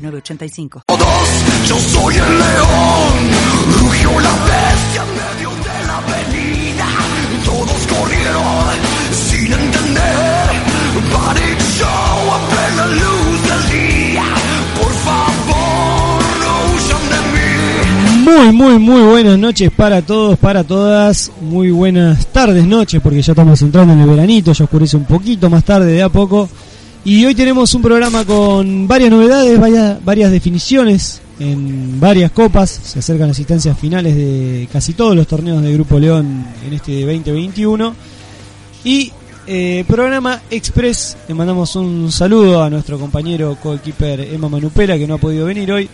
[0.00, 0.82] 906985.
[1.68, 3.14] Yo soy el león,
[3.80, 6.86] rugió la bestia en medio de la avenida.
[7.44, 8.66] Todos corrieron
[9.12, 10.50] sin entender.
[11.12, 11.88] Panic show
[12.32, 14.24] a plena luz del día.
[14.80, 17.50] Por favor, no huyan de mí.
[18.24, 21.30] Muy, muy, muy buenas noches para todos, para todas.
[21.40, 25.48] Muy buenas tardes, noches, porque ya estamos entrando en el veranito, ya oscurece un poquito
[25.50, 26.48] más tarde, de a poco.
[27.02, 32.68] Y hoy tenemos un programa con varias novedades, varias, varias definiciones en varias copas.
[32.70, 37.00] Se acercan las instancias finales de casi todos los torneos de Grupo León en este
[37.00, 37.94] 2021.
[38.84, 39.10] Y
[39.46, 45.14] eh, programa Express, le mandamos un saludo a nuestro compañero coequiper Emma Manupera que no
[45.14, 45.88] ha podido venir hoy.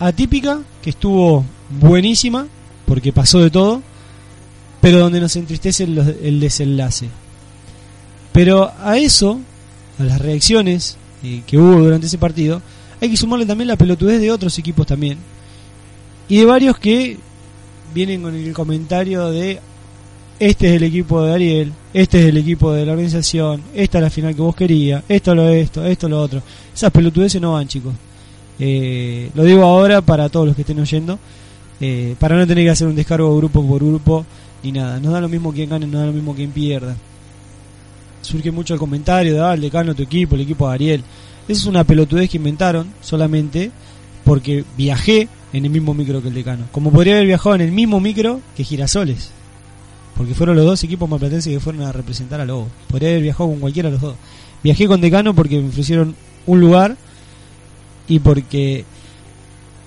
[0.00, 1.44] atípica que estuvo
[1.80, 2.46] buenísima
[2.86, 3.82] porque pasó de todo,
[4.80, 7.08] pero donde nos entristece el, el desenlace.
[8.34, 9.38] Pero a eso,
[9.96, 12.60] a las reacciones eh, que hubo durante ese partido,
[13.00, 15.18] hay que sumarle también la pelotudez de otros equipos también.
[16.28, 17.16] Y de varios que
[17.94, 19.60] vienen con el comentario de
[20.40, 24.02] este es el equipo de Ariel, este es el equipo de la organización, esta es
[24.02, 26.42] la final que vos querías, esto lo esto, esto lo otro.
[26.74, 27.94] Esas pelotudeces no van, chicos.
[28.58, 31.20] Eh, lo digo ahora para todos los que estén oyendo,
[31.80, 34.26] eh, para no tener que hacer un descargo grupo por grupo
[34.64, 34.98] ni nada.
[34.98, 36.96] Nos da lo mismo quien gane, nos da lo mismo quien pierda.
[38.24, 41.04] Surge mucho el comentario de, ah, el decano tu equipo, el equipo de Ariel.
[41.46, 43.70] Esa es una pelotudez que inventaron solamente
[44.24, 46.64] porque viajé en el mismo micro que el decano.
[46.72, 49.30] Como podría haber viajado en el mismo micro que Girasoles.
[50.16, 52.68] Porque fueron los dos equipos maplatenses que fueron a representar a Lobo.
[52.88, 54.16] Podría haber viajado con cualquiera de los dos.
[54.62, 56.16] Viajé con Decano porque me ofrecieron
[56.46, 56.96] un lugar
[58.08, 58.84] y porque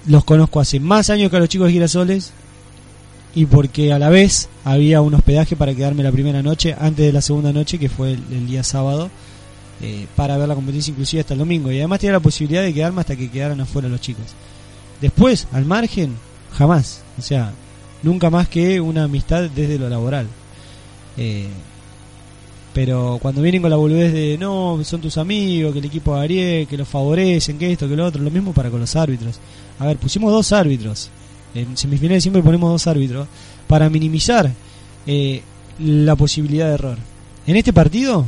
[0.06, 2.32] los conozco hace más años que a los chicos de Girasoles
[3.38, 7.14] y porque a la vez había un hospedaje para quedarme la primera noche antes de
[7.14, 9.10] la segunda noche que fue el, día sábado
[9.82, 12.74] eh, para ver la competencia inclusive hasta el domingo y además tenía la posibilidad de
[12.74, 14.26] quedarme hasta que quedaran afuera los chicos
[15.02, 16.16] después al margen
[16.58, 17.54] jamás o sea
[18.04, 20.28] nunca más que una amistad desde lo laboral.
[21.18, 21.48] Eh,
[22.74, 26.68] pero cuando vienen con la boludez de no, son tus amigos, que el equipo Ariel,
[26.68, 29.40] que los favorecen, que esto, que lo otro, lo mismo para con los árbitros.
[29.80, 31.10] A ver, pusimos dos árbitros.
[31.54, 33.28] En semifinales siempre ponemos dos árbitros
[33.68, 34.52] para minimizar
[35.06, 35.42] eh,
[35.80, 36.98] la posibilidad de error.
[37.46, 38.26] En este partido,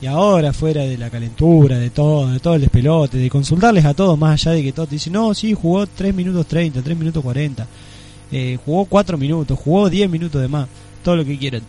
[0.00, 3.94] y ahora fuera de la calentura, de todo, de todo el despelote, de consultarles a
[3.94, 7.22] todos, más allá de que todos dicen, no, sí, jugó 3 minutos 30, 3 minutos
[7.22, 7.66] 40
[8.32, 10.66] eh, jugó 4 minutos, jugó 10 minutos de más,
[11.04, 11.62] todo lo que quieran.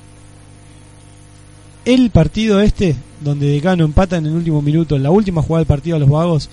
[1.86, 5.68] El partido este, donde Decano empata en el último minuto, en la última jugada del
[5.68, 6.50] partido a los vagos,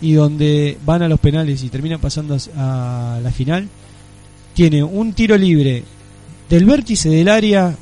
[0.00, 3.68] y donde van a los penales y terminan pasando a la final,
[4.56, 5.84] tiene un tiro libre
[6.50, 7.76] del vértice del área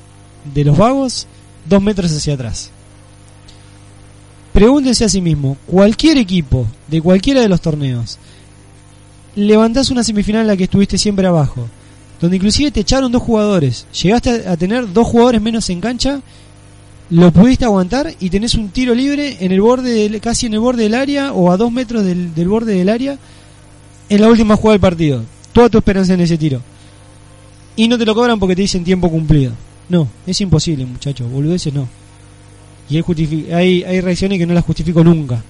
[0.53, 1.27] de los vagos,
[1.67, 2.71] dos metros hacia atrás.
[4.53, 8.19] Pregúntense a sí mismo, cualquier equipo de cualquiera de los torneos
[9.37, 11.69] levantás una semifinal en la que estuviste siempre abajo,
[12.21, 16.21] donde inclusive te echaron dos jugadores, llegaste a tener dos jugadores menos en cancha,
[17.11, 20.85] lo pudiste aguantar y tenés un tiro libre en el borde casi en el borde
[20.85, 23.19] del área o a dos metros del, borde del área
[24.09, 25.25] en la última jugada del partido.
[25.55, 26.61] Toda tu esperanza en ese tiro.
[27.77, 29.53] Y no te lo cobran porque te dicen tiempo cumplido.
[29.89, 31.31] No, es imposible, muchachos.
[31.31, 31.89] Boludeces no.
[32.91, 35.43] Y hay, hay, hay reacciones que no las justifico nunca.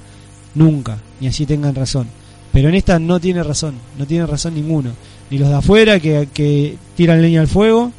[0.54, 0.98] Nunca.
[1.20, 2.06] Ni así tengan razón.
[2.52, 4.90] Pero en esta no tiene razón, no tiene razón ninguno.
[5.30, 7.90] Ni los de afuera que, que tiran leña al fuego,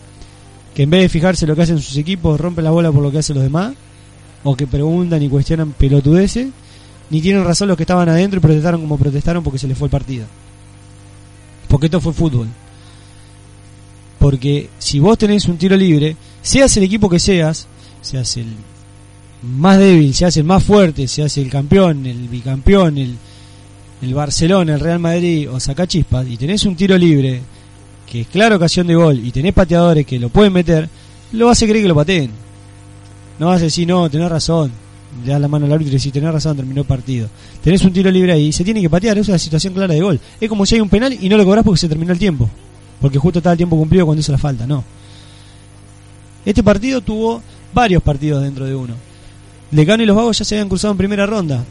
[0.73, 3.11] que en vez de fijarse lo que hacen sus equipos, rompen la bola por lo
[3.11, 3.73] que hacen los demás,
[4.45, 6.47] o que preguntan y cuestionan pelotudeces,
[7.09, 9.87] ni tienen razón los que estaban adentro y protestaron como protestaron porque se les fue
[9.87, 10.25] el partido.
[11.67, 12.47] Porque esto fue fútbol.
[14.19, 17.67] Porque si vos tenés un tiro libre, seas el equipo que seas,
[18.01, 18.47] seas el
[19.43, 23.15] más débil, seas el más fuerte, seas el campeón, el bicampeón, el,
[24.01, 27.41] el Barcelona, el Real Madrid o saca chispas y tenés un tiro libre
[28.05, 30.89] que es clara ocasión de gol y tenés pateadores que lo pueden meter,
[31.31, 32.31] lo vas a creer que lo pateen.
[33.39, 34.71] No vas a decir, no, tenés razón.
[35.23, 37.29] Le la mano al árbitro y decís, tenés razón, terminó el partido.
[37.63, 40.19] Tenés un tiro libre ahí se tiene que patear, es una situación clara de gol.
[40.41, 42.49] Es como si hay un penal y no lo cobras porque se terminó el tiempo.
[42.99, 44.83] Porque justo estaba el tiempo cumplido cuando hizo la falta, no.
[46.45, 47.41] Este partido tuvo
[47.73, 48.95] varios partidos dentro de uno.
[49.71, 51.63] Lecano y los Vagos ya se habían cruzado en primera ronda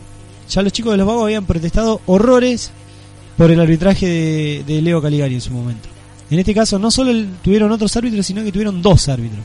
[0.48, 2.70] ya los chicos de los vagos habían protestado horrores
[3.36, 5.88] por el arbitraje de, Leo Caligari en su momento.
[6.30, 9.44] En este caso no solo tuvieron otros árbitros, sino que tuvieron dos árbitros.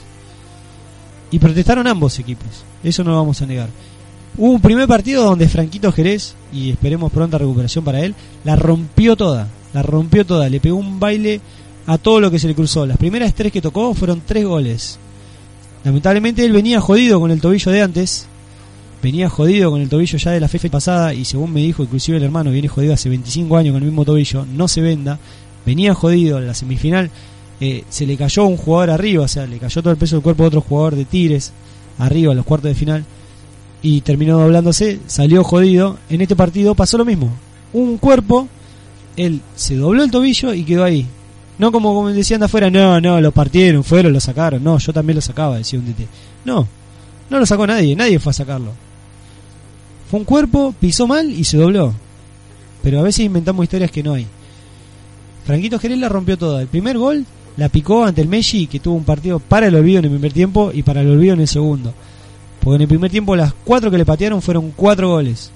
[1.32, 2.48] Y protestaron ambos equipos,
[2.84, 3.70] eso no lo vamos a negar.
[4.40, 8.16] Hubo un primer partido donde Franquito Jerez, y esperemos pronta recuperación para él,
[8.46, 11.42] la rompió toda, la rompió toda, le pegó un baile
[11.86, 12.86] a todo lo que se le cruzó.
[12.86, 14.98] Las primeras tres que tocó fueron tres goles.
[15.84, 18.28] Lamentablemente él venía jodido con el tobillo de antes,
[19.04, 22.16] venía jodido con el tobillo ya de la fecha pasada y según me dijo inclusive
[22.16, 25.20] el hermano viene jodido hace 25 años con el mismo tobillo, no se venda,
[25.66, 27.12] venía jodido en la semifinal,
[27.60, 30.24] eh, se le cayó un jugador arriba, o sea, le cayó todo el peso del
[30.24, 31.52] cuerpo de otro jugador de Tigres
[31.98, 33.06] arriba a los cuartos de final
[33.82, 37.32] y terminó doblándose, salió jodido, en este partido pasó lo mismo,
[37.74, 38.48] un cuerpo,
[39.16, 41.06] él se dobló el tobillo y quedó ahí.
[41.58, 44.64] No como, como decían de afuera, no, no, lo partieron, fueron, lo sacaron.
[44.64, 46.08] No, yo también lo sacaba, decía un DT.
[46.46, 46.66] No,
[47.30, 48.72] no lo sacó nadie, nadie fue a sacarlo.
[50.10, 51.94] Fue un cuerpo, pisó mal y se dobló.
[52.82, 54.26] Pero a veces inventamos historias que no hay.
[55.46, 56.62] Franquito Jerez la rompió toda.
[56.62, 57.26] El primer gol
[57.58, 60.32] la picó ante el Messi, que tuvo un partido para el olvido en el primer
[60.32, 61.94] tiempo y para el olvido en el segundo.
[62.62, 65.52] Porque en el primer tiempo las cuatro que le patearon fueron cuatro goles.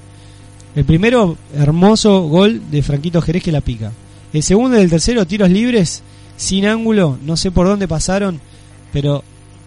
[0.75, 3.91] El primero, hermoso gol de Franquito Jerez que la pica.
[4.31, 6.01] El segundo y el tercero, tiros libres,
[6.37, 8.39] sin ángulo, no sé por dónde pasaron,
[8.91, 9.23] pero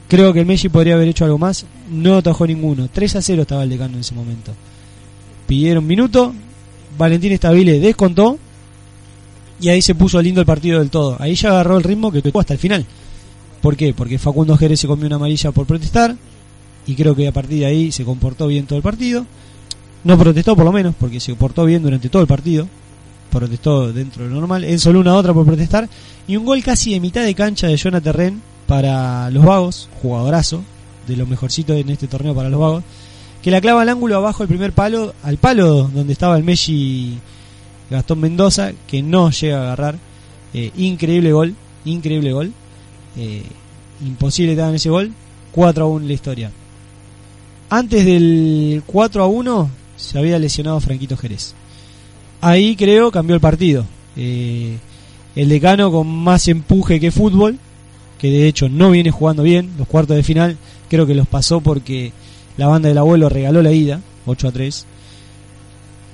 [0.09, 1.66] creo que el Messi podría haber hecho algo más.
[1.90, 2.88] No atajó ninguno.
[2.93, 4.52] 3 a 0 estaba el decano en ese momento.
[5.47, 6.35] Pidieron minuto,
[6.99, 8.38] Valentín Estabile descontó
[9.61, 11.16] y ahí se puso lindo el partido del todo.
[11.21, 12.85] Ahí ya agarró el ritmo que tocó hasta el final.
[13.62, 13.95] ¿Por qué?
[13.95, 16.16] Porque Facundo Jerez se comió una amarilla por protestar
[16.87, 19.26] y creo que a partir de ahí se comportó bien todo el partido.
[20.05, 22.69] No protestó por lo menos, porque se comportó bien durante todo el partido
[23.38, 24.64] protestó dentro de lo normal.
[24.64, 25.88] En solo una otra por protestar.
[26.26, 30.62] Y un gol casi de mitad de cancha de Jonathan Ren para los vagos, jugadorazo,
[31.07, 32.85] de lo mejorcito en este torneo para los vagos.
[33.43, 37.19] Que la clava al ángulo abajo el primer palo, al palo donde estaba el Messi
[37.90, 39.99] Gastón Mendoza, que no llega a agarrar.
[40.52, 42.52] Eh, increíble gol, increíble gol.
[43.16, 43.45] Eh,
[44.05, 45.12] imposible dar ese gol.
[45.52, 46.50] 4 a 1 la historia.
[47.68, 51.54] Antes del 4 a 1 se había lesionado Franquito Jerez
[52.40, 53.85] ahí creo cambió el partido.
[54.16, 54.78] Eh,
[55.35, 57.58] el decano con más empuje que fútbol,
[58.18, 60.56] que de hecho no viene jugando bien, los cuartos de final
[60.88, 62.12] creo que los pasó porque
[62.56, 64.87] la banda del abuelo regaló la ida, 8 a 3,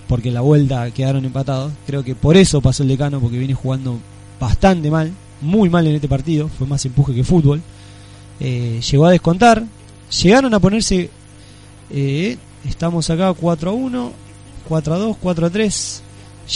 [0.09, 1.73] porque la vuelta quedaron empatados.
[1.87, 3.99] Creo que por eso pasó el decano, porque viene jugando
[4.41, 7.63] bastante mal, muy mal en este partido, fue más empuje que fútbol.
[8.41, 9.63] Eh, llegó a descontar,
[10.23, 11.11] llegaron a ponerse,
[11.93, 12.37] eh,
[12.69, 14.13] estamos acá 4 a 1,
[14.69, 16.03] 4 a 2, 4 a 3,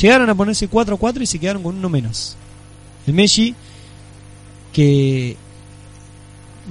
[0.01, 2.37] Llegaron a ponerse 4-4 y se quedaron con uno menos.
[3.07, 3.55] El Messi,
[4.73, 5.37] que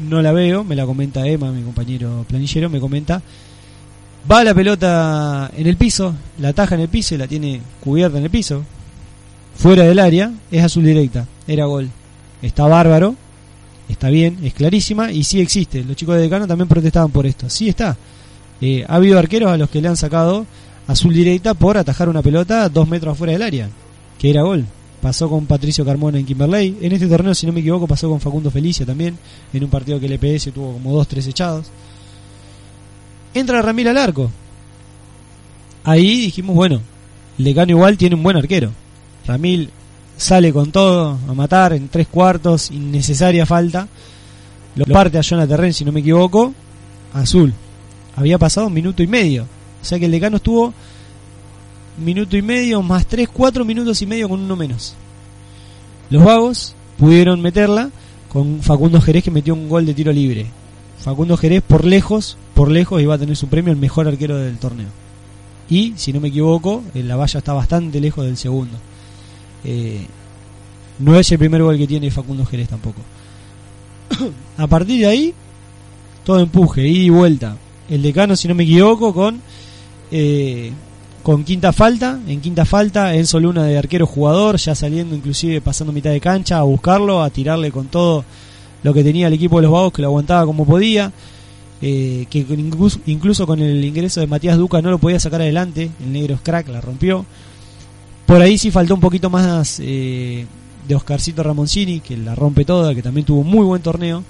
[0.07, 3.21] no la veo, me la comenta Emma, mi compañero planillero, me comenta,
[4.29, 8.17] va la pelota en el piso, la taja en el piso y la tiene cubierta
[8.17, 8.63] en el piso,
[9.55, 11.89] fuera del área, es azul directa, era gol.
[12.41, 13.15] Está bárbaro,
[13.87, 15.83] está bien, es clarísima y sí existe.
[15.83, 17.49] Los chicos de Decano también protestaban por esto.
[17.49, 17.95] Sí está.
[18.61, 20.45] Eh, ha habido arqueros a los que le han sacado
[20.87, 23.69] azul directa por atajar una pelota dos metros afuera del área,
[24.17, 24.65] que era gol.
[25.01, 26.77] Pasó con Patricio Carmona en Kimberley.
[26.81, 29.17] En este torneo, si no me equivoco, pasó con Facundo Felicia también,
[29.53, 31.67] en un partido que el EPS tuvo como dos, tres echados.
[33.33, 34.31] Entra Ramil al arco.
[35.83, 36.81] Ahí dijimos, bueno,
[37.37, 38.71] Lecano igual tiene un buen arquero.
[39.27, 39.69] Ramil
[40.17, 43.87] sale con todo a matar en tres cuartos, innecesaria falta.
[44.75, 46.53] Lo parte a Jonathan Ren, si no me equivoco,
[47.13, 47.53] azul.
[48.15, 49.47] Había pasado un minuto y medio
[49.85, 50.73] o sea que el decano estuvo
[52.03, 54.95] minuto y medio, más tres, cuatro minutos y medio con uno menos.
[56.09, 57.91] Los vagos pudieron meterla
[58.27, 60.47] con Facundo Jerez que metió un gol de tiro libre.
[60.97, 64.57] Facundo Jerez por lejos, por lejos iba a tener su premio el mejor arquero del
[64.57, 64.87] torneo.
[65.69, 68.79] Y, si no me equivoco, la valla está bastante lejos del segundo.
[69.63, 70.03] Eh,
[70.97, 73.01] no es el primer gol que tiene Facundo Jerez tampoco.
[74.57, 75.33] a partir de ahí,
[76.23, 77.57] todo empuje, ida y vuelta.
[77.89, 79.41] El decano, si no me equivoco, con
[80.11, 80.71] eh,
[81.25, 85.91] con quinta falta, en quinta falta, Enzo Luna de arquero jugador, ya saliendo inclusive pasando
[85.91, 88.23] mitad de cancha a buscarlo, a tirarle con todo
[88.83, 91.11] lo que tenía el equipo de los Vagos, que lo aguantaba como podía,
[91.81, 95.89] eh, que incluso, incluso, con el ingreso de Matías Duca no lo podía sacar adelante,
[95.99, 97.25] el negro es crack, la rompió.
[98.27, 100.45] Por ahí sí faltó un poquito más eh,
[100.87, 104.23] de Oscarcito Ramoncini, que la rompe toda, que también tuvo un muy buen torneo.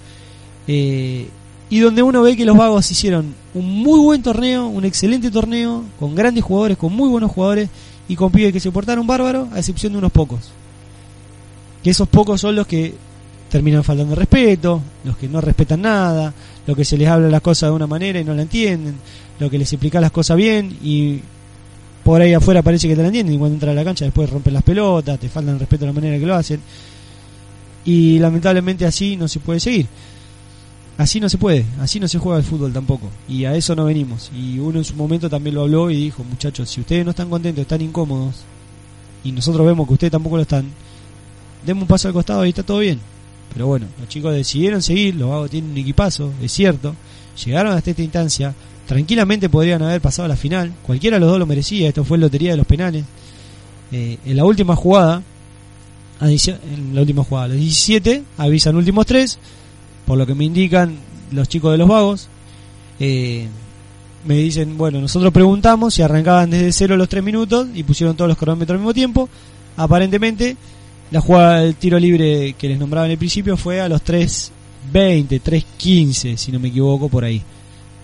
[1.69, 5.84] Y donde uno ve que los vagos hicieron un muy buen torneo, un excelente torneo,
[6.00, 7.69] con grandes jugadores, con muy buenos jugadores
[8.07, 10.51] y con pibes que se portaron bárbaro, a excepción de unos pocos.
[11.84, 12.93] Que esos pocos son los que
[13.50, 16.34] terminan faltando respeto, los que no respetan nada,
[16.67, 18.95] los que se les habla las cosas de una manera y no la entienden,
[19.39, 21.22] los que les explica las cosas bien y
[22.03, 24.29] por ahí afuera parece que te la entienden y cuando entra a la cancha después
[24.29, 26.60] rompen las pelotas, te faltan respeto a la manera que lo hacen.
[27.86, 29.88] Y lamentablemente así no se puede seguir.
[30.97, 33.09] Así no se puede, así no se juega el fútbol tampoco.
[33.27, 34.31] Y a eso no venimos.
[34.33, 37.29] Y uno en su momento también lo habló y dijo, muchachos, si ustedes no están
[37.29, 38.35] contentos, están incómodos,
[39.25, 40.65] y nosotros vemos que ustedes tampoco lo están,
[41.65, 42.99] demos un paso al costado y está todo bien.
[43.51, 46.95] Pero bueno, los chicos decidieron seguir, los vagos tienen un equipazo, es cierto.
[47.43, 48.53] Llegaron hasta esta instancia,
[48.87, 52.17] tranquilamente podrían haber pasado a la final, cualquiera de los dos lo merecía, esto fue
[52.17, 53.03] lotería de los penales.
[53.91, 55.21] Eh, en la última jugada,
[56.21, 59.39] en la última jugada, los 17 avisan últimos tres,
[60.05, 60.97] por lo que me indican
[61.31, 62.27] los chicos de los vagos.
[63.00, 63.47] Eh,
[64.25, 68.27] me dicen, bueno, nosotros preguntamos si arrancaban desde cero los tres minutos y pusieron todos
[68.27, 69.29] los cronómetros al mismo tiempo.
[69.77, 70.57] Aparentemente,
[71.12, 75.41] la jugada del tiro libre que les nombraba en el principio fue a los 3.20,
[75.41, 77.41] 3.15, si no me equivoco, por ahí.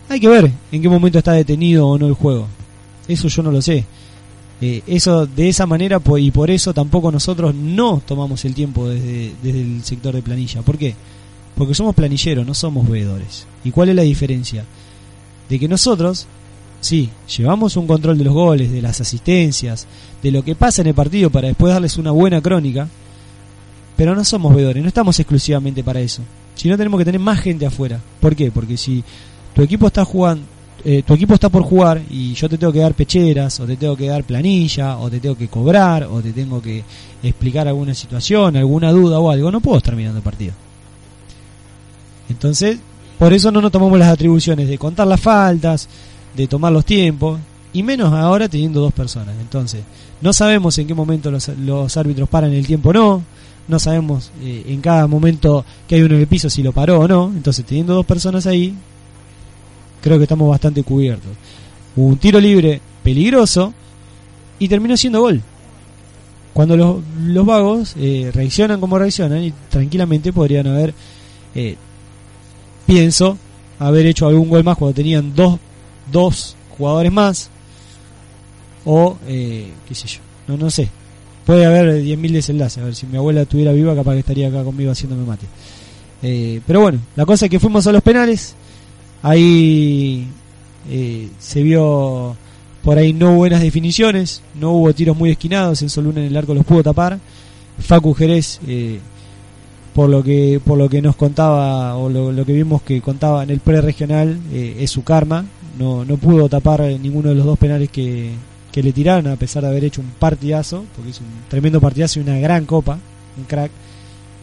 [0.09, 2.47] Hay que ver en qué momento está detenido o no el juego.
[3.07, 3.85] Eso yo no lo sé.
[4.63, 9.33] Eh, eso de esa manera y por eso tampoco nosotros no tomamos el tiempo desde,
[9.41, 10.61] desde el sector de planilla.
[10.61, 10.93] ¿Por qué?
[11.55, 13.45] Porque somos planilleros, no somos veedores.
[13.63, 14.65] ¿Y cuál es la diferencia?
[15.49, 16.27] De que nosotros,
[16.79, 19.87] sí, llevamos un control de los goles, de las asistencias,
[20.23, 22.87] de lo que pasa en el partido para después darles una buena crónica,
[23.95, 26.21] pero no somos veedores, no estamos exclusivamente para eso.
[26.55, 27.99] Si no tenemos que tener más gente afuera.
[28.19, 28.51] ¿Por qué?
[28.51, 29.03] Porque si
[29.53, 30.43] tu equipo está jugando,
[30.83, 33.77] eh, tu equipo está por jugar y yo te tengo que dar pecheras, o te
[33.77, 36.83] tengo que dar planilla, o te tengo que cobrar, o te tengo que
[37.21, 40.53] explicar alguna situación, alguna duda o algo, no puedo estar el partido.
[42.31, 42.79] Entonces,
[43.19, 45.87] por eso no nos tomamos las atribuciones de contar las faltas,
[46.35, 47.39] de tomar los tiempos,
[47.73, 49.35] y menos ahora teniendo dos personas.
[49.39, 49.83] Entonces,
[50.21, 53.23] no sabemos en qué momento los, árbitros paran el tiempo o no,
[53.67, 56.99] no sabemos eh, en cada momento que hay uno en el piso si lo paró
[56.99, 57.31] o no.
[57.35, 58.73] Entonces, teniendo dos personas ahí,
[60.01, 61.31] creo que estamos bastante cubiertos.
[61.95, 63.73] Un tiro libre peligroso
[64.59, 65.41] y terminó siendo gol.
[66.53, 70.93] Cuando los, los vagos eh, reaccionan como reaccionan y tranquilamente podrían haber,
[71.55, 71.77] eh,
[72.91, 73.37] pienso,
[73.79, 75.59] haber hecho algún gol más cuando tenían dos,
[76.11, 77.49] dos jugadores más
[78.83, 80.89] o eh, qué sé yo, no, no sé.
[81.45, 82.77] Puede haber 10.000 desenlaces.
[82.81, 85.47] A ver, si mi abuela estuviera viva, capaz que estaría acá conmigo haciéndome mate.
[86.21, 88.55] Eh, pero bueno, la cosa es que fuimos a los penales.
[89.23, 90.27] Ahí
[90.89, 92.35] eh, se vio
[92.83, 96.53] por ahí no buenas definiciones, no hubo tiros muy esquinados, en Soluna en el arco
[96.53, 97.19] los pudo tapar.
[97.79, 98.99] Facu Jerez, eh,
[99.93, 103.49] por lo que por lo que nos contaba o lo, que vimos que contaba en
[103.49, 105.45] el pre-regional, eh, es su karma.
[105.79, 108.31] No, no pudo tapar ninguno de los dos penales que,
[108.71, 112.19] que le tiraron, a pesar de haber hecho un partidazo, porque es un tremendo partidazo
[112.19, 112.97] y una gran copa,
[113.37, 113.71] un crack.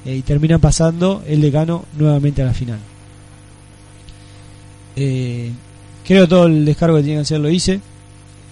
[0.05, 2.79] eh, y terminan pasando el decano nuevamente a la final.
[4.97, 5.53] Eh,
[6.05, 7.81] creo todo el descargo que tenía que hacer lo hice.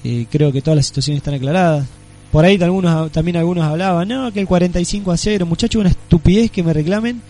[0.04, 1.86] Eh, creo que todas las situaciones están aclaradas.
[2.36, 6.50] Por ahí algunos, también algunos hablaban, no, que el 45 a 0, muchachos, una estupidez
[6.50, 7.22] que me reclamen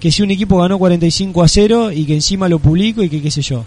[0.00, 3.22] que si un equipo ganó 45 a 0 y que encima lo publico y que
[3.22, 3.64] qué sé yo.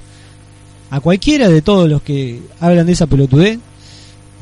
[0.90, 3.58] A cualquiera de todos los que hablan de esa pelotudez,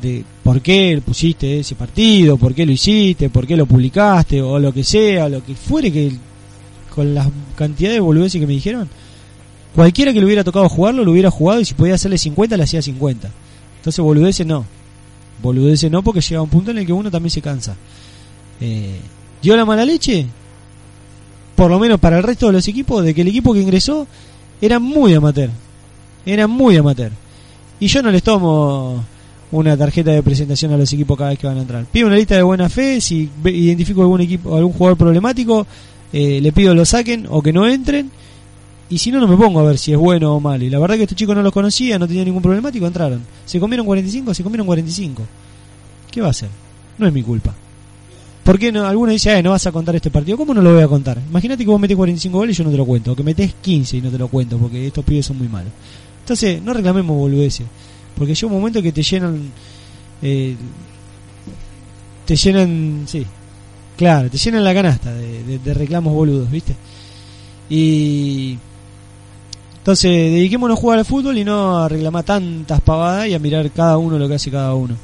[0.02, 4.58] de por qué pusiste ese partido, por qué lo hiciste, por qué lo publicaste, o
[4.58, 6.10] lo que sea, lo que fuere que
[6.92, 8.88] con la cantidad de boludeces que me dijeron,
[9.72, 12.64] cualquiera que le hubiera tocado jugarlo, lo hubiera jugado y si podía hacerle 50, le
[12.64, 13.30] hacía 50.
[13.76, 14.73] Entonces boludeces no.
[15.44, 17.76] Boludeces no porque llega un punto en el que uno también se cansa.
[18.60, 18.98] Eh,
[19.42, 20.26] ¿Dio la mala leche?
[21.54, 24.06] Por lo menos para el resto de los equipos, de que el equipo que ingresó
[24.60, 25.50] era muy amateur.
[26.26, 27.12] Era muy amateur.
[27.78, 29.04] Y yo no les tomo
[29.52, 31.84] una tarjeta de presentación a los equipos cada vez que van a entrar.
[31.84, 35.66] Pido una lista de buena fe, si identifico algún equipo, algún jugador problemático,
[36.12, 38.10] eh, le pido lo saquen o que no entren.
[38.90, 40.64] Y si no, no me pongo a ver si es bueno o malo.
[40.64, 43.22] Y la verdad que estos chicos no los conocía, no tenían ningún problemático, entraron.
[43.46, 44.34] ¿Se comieron 45?
[44.34, 45.22] Se comieron 45.
[46.10, 46.48] ¿Qué va a hacer?
[46.98, 47.54] No es mi culpa.
[48.44, 48.86] ¿Por qué no?
[48.86, 50.36] Alguno dice, "Ay, no vas a contar este partido.
[50.36, 51.18] ¿Cómo no lo voy a contar?
[51.30, 53.12] Imagínate que vos metés 45 goles y yo no te lo cuento.
[53.12, 55.72] O que metés 15 y no te lo cuento porque estos pibes son muy malos.
[56.20, 57.66] Entonces, no reclamemos boludeces.
[58.16, 59.50] Porque llega un momento que te llenan.
[60.22, 60.54] eh,
[62.26, 63.04] te llenan.
[63.06, 63.24] Sí.
[63.96, 66.74] Claro, te llenan la canasta de reclamos boludos, ¿viste?
[67.70, 68.58] Y.
[69.84, 73.70] Entonces, dediquémonos a jugar al fútbol y no a reclamar tantas pavadas y a mirar
[73.70, 74.96] cada uno lo que hace cada uno.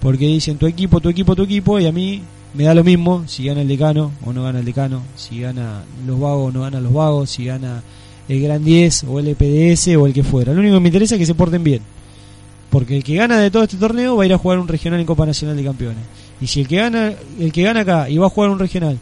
[0.00, 2.20] Porque dicen tu equipo, tu equipo, tu equipo, y a mí
[2.54, 5.84] me da lo mismo si gana el decano o no gana el decano, si gana
[6.04, 7.84] los vagos o no gana los vagos, si gana
[8.28, 10.52] el Gran 10 o el EPDS o el que fuera.
[10.54, 11.82] Lo único que me interesa es que se porten bien.
[12.68, 14.98] Porque el que gana de todo este torneo va a ir a jugar un regional
[14.98, 16.04] en Copa Nacional de Campeones.
[16.40, 18.98] Y si el que gana, el que gana acá y va a jugar un regional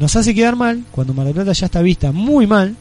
[0.00, 2.76] nos hace quedar mal, cuando Mar del Plata ya está vista muy mal,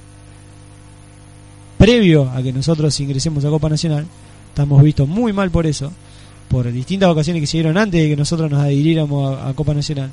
[1.78, 4.06] previo a que nosotros ingresemos a Copa Nacional,
[4.50, 5.92] estamos vistos muy mal por eso,
[6.48, 10.10] por distintas ocasiones que se dieron antes de que nosotros nos adhiriéramos a, Copa Nacional.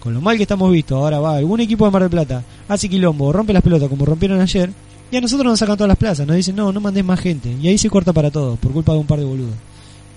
[0.00, 2.88] Con lo mal que estamos vistos, ahora va algún equipo de Mar del Plata, hace
[2.88, 4.70] quilombo, rompe las pelotas como rompieron ayer,
[5.10, 7.54] y a nosotros nos sacan todas las plazas, nos dicen, no, no mandes más gente,
[7.60, 9.54] y ahí se corta para todo, por culpa de un par de boludos.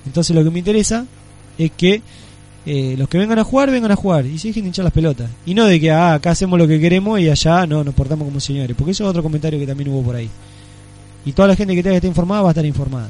[0.05, 1.05] Entonces lo que me interesa
[1.57, 2.01] es que
[2.65, 4.93] eh, los que vengan a jugar, vengan a jugar y se dejen de hinchar las
[4.93, 5.29] pelotas.
[5.45, 8.25] Y no de que ah, acá hacemos lo que queremos y allá no, nos portamos
[8.25, 8.75] como señores.
[8.75, 10.29] Porque eso es otro comentario que también hubo por ahí.
[11.25, 13.09] Y toda la gente que tenga que estar informada va a estar informada.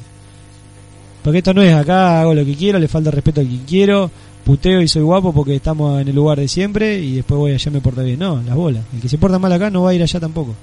[1.24, 4.12] Porque esto no es acá, hago lo que quiero, le falta respeto a quien quiero,
[4.46, 7.72] puteo y soy guapo porque estamos en el lugar de siempre y después voy allá
[7.72, 8.20] me porta bien.
[8.20, 8.84] No, las bolas.
[8.94, 10.54] El que se porta mal acá no va a ir allá tampoco.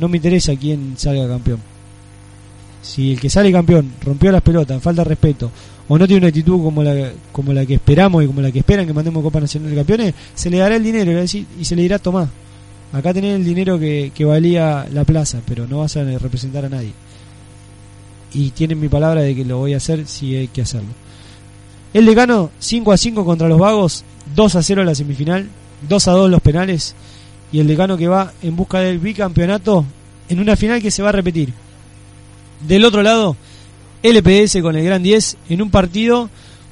[0.00, 1.60] No me interesa quién salga campeón.
[2.82, 5.52] Si el que sale campeón rompió las pelotas, falta respeto,
[5.86, 8.58] o no tiene una actitud como la, como la que esperamos y como la que
[8.58, 11.82] esperan que mandemos Copa Nacional de Campeones, se le dará el dinero y se le
[11.82, 12.28] dirá, tomá,
[12.92, 16.92] acá tenés el dinero que, valía la plaza, pero no vas a representar a nadie.
[18.34, 20.90] Y tienen mi palabra de que lo voy a hacer si hay que hacerlo.
[21.92, 25.48] El decano 5 a 5 contra los vagos, 2 a 0 la semifinal,
[25.88, 26.94] 2 a 2 los penales
[27.52, 29.84] y el decano que va en busca del bicampeonato
[30.28, 31.52] en una final que se va a repetir.
[32.66, 33.36] Del otro lado,
[34.02, 36.30] LPS con el Gran 10 en un partido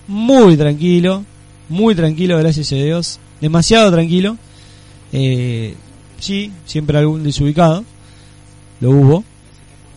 [0.09, 1.25] muy tranquilo,
[1.69, 4.39] muy tranquilo, gracias a Dios, demasiado tranquilo.
[5.13, 5.75] Eh,
[6.21, 7.85] sí, siempre algún desubicado,
[8.81, 9.25] lo hubo,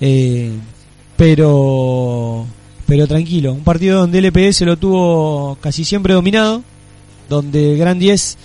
[0.02, 0.52] eh,
[1.16, 2.48] pero
[2.86, 6.64] pero tranquilo, un partido donde LPS lo tuvo casi siempre dominado,
[7.30, 8.38] donde el Gran 10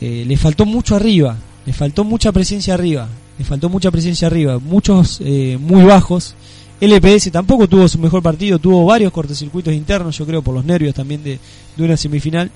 [0.00, 4.58] eh, le faltó mucho arriba, le faltó mucha presencia arriba, le faltó mucha presencia arriba,
[4.58, 6.34] muchos eh, muy bajos.
[6.80, 10.94] LPS tampoco tuvo su mejor partido, tuvo varios cortocircuitos internos, yo creo, por los nervios
[10.94, 11.38] también de,
[11.78, 12.50] una semifinal.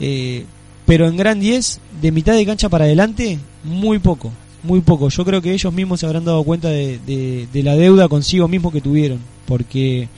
[0.00, 0.44] Eh,
[0.84, 4.30] pero en Gran 10, de mitad de cancha para adelante, muy poco,
[4.62, 5.08] muy poco.
[5.08, 8.70] Yo creo que ellos mismos se habrán dado cuenta de, de la deuda consigo mismo
[8.70, 10.08] que tuvieron, porque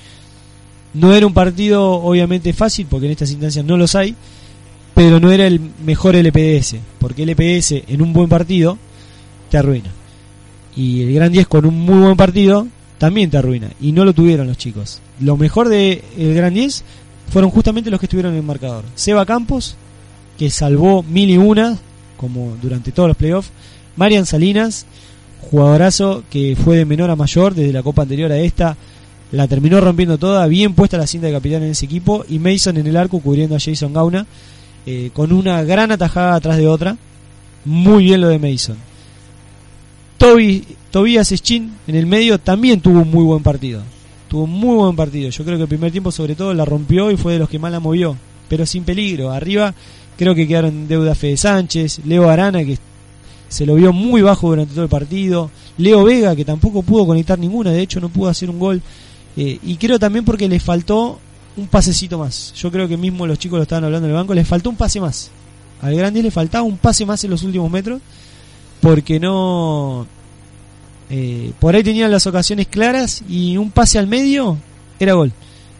[0.94, 4.14] no era un partido obviamente fácil, porque en estas instancias no los hay,
[4.94, 8.78] pero no era el mejor LPS, porque LPS en un buen partido
[9.50, 9.90] te arruina.
[10.74, 12.66] Y el Gran 10 con un muy buen partido
[12.98, 13.70] también te arruina.
[13.80, 15.00] Y no lo tuvieron los chicos.
[15.20, 16.84] Lo mejor del el Gran 10
[17.30, 18.84] fueron justamente los que estuvieron en el marcador.
[18.94, 19.76] Seba Campos,
[20.38, 21.78] que salvó mil y una,
[22.16, 23.50] como durante todos los playoffs.
[23.96, 24.86] Marian Salinas,
[25.50, 28.76] jugadorazo que fue de menor a mayor desde la copa anterior a esta.
[29.32, 32.24] La terminó rompiendo toda, bien puesta la cinta de capitán en ese equipo.
[32.28, 34.26] Y Mason en el arco cubriendo a Jason Gauna
[34.86, 36.96] eh, con una gran atajada atrás de otra.
[37.64, 38.76] Muy bien lo de Mason.
[40.18, 43.82] Toby, Tobias Schin en el medio también tuvo un muy buen partido.
[44.28, 45.28] Tuvo un muy buen partido.
[45.30, 47.58] Yo creo que el primer tiempo sobre todo la rompió y fue de los que
[47.58, 48.16] más la movió.
[48.48, 49.30] Pero sin peligro.
[49.32, 49.74] Arriba
[50.16, 52.78] creo que quedaron en deuda Fede Sánchez, Leo Arana que
[53.48, 57.38] se lo vio muy bajo durante todo el partido, Leo Vega que tampoco pudo conectar
[57.38, 58.82] ninguna, de hecho no pudo hacer un gol.
[59.36, 61.18] Eh, y creo también porque le faltó
[61.56, 62.52] un pasecito más.
[62.54, 64.76] Yo creo que mismo los chicos lo estaban hablando en el banco, les faltó un
[64.76, 65.30] pase más.
[65.82, 68.00] Al Grande le faltaba un pase más en los últimos metros,
[68.80, 70.06] porque no...
[71.08, 74.56] Eh, por ahí tenían las ocasiones claras y un pase al medio
[74.98, 75.32] era gol.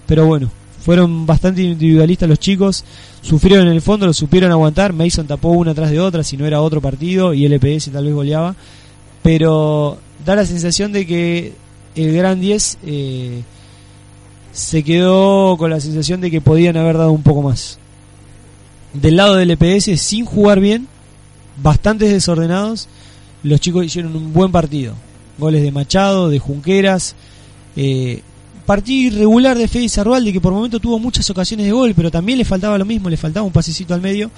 [0.06, 0.50] Pero bueno,
[0.86, 2.84] fueron bastante individualistas los chicos,
[3.20, 4.92] sufrieron en el fondo, lo supieron aguantar.
[4.92, 8.04] Mason tapó una tras de otra, si no era otro partido, y el EPS tal
[8.04, 8.54] vez goleaba.
[9.20, 11.54] Pero da la sensación de que
[11.96, 13.42] el Gran 10 eh,
[14.52, 17.80] se quedó con la sensación de que podían haber dado un poco más.
[18.92, 20.86] Del lado del EPS, sin jugar bien,
[21.60, 22.86] bastantes desordenados,
[23.42, 24.94] los chicos hicieron un buen partido.
[25.36, 27.16] Goles de Machado, de Junqueras,
[27.74, 28.22] eh,
[28.66, 32.38] partido irregular de Fede Zarvalde que por momento tuvo muchas ocasiones de gol, pero también
[32.38, 34.30] le faltaba lo mismo, le faltaba un pasecito al medio,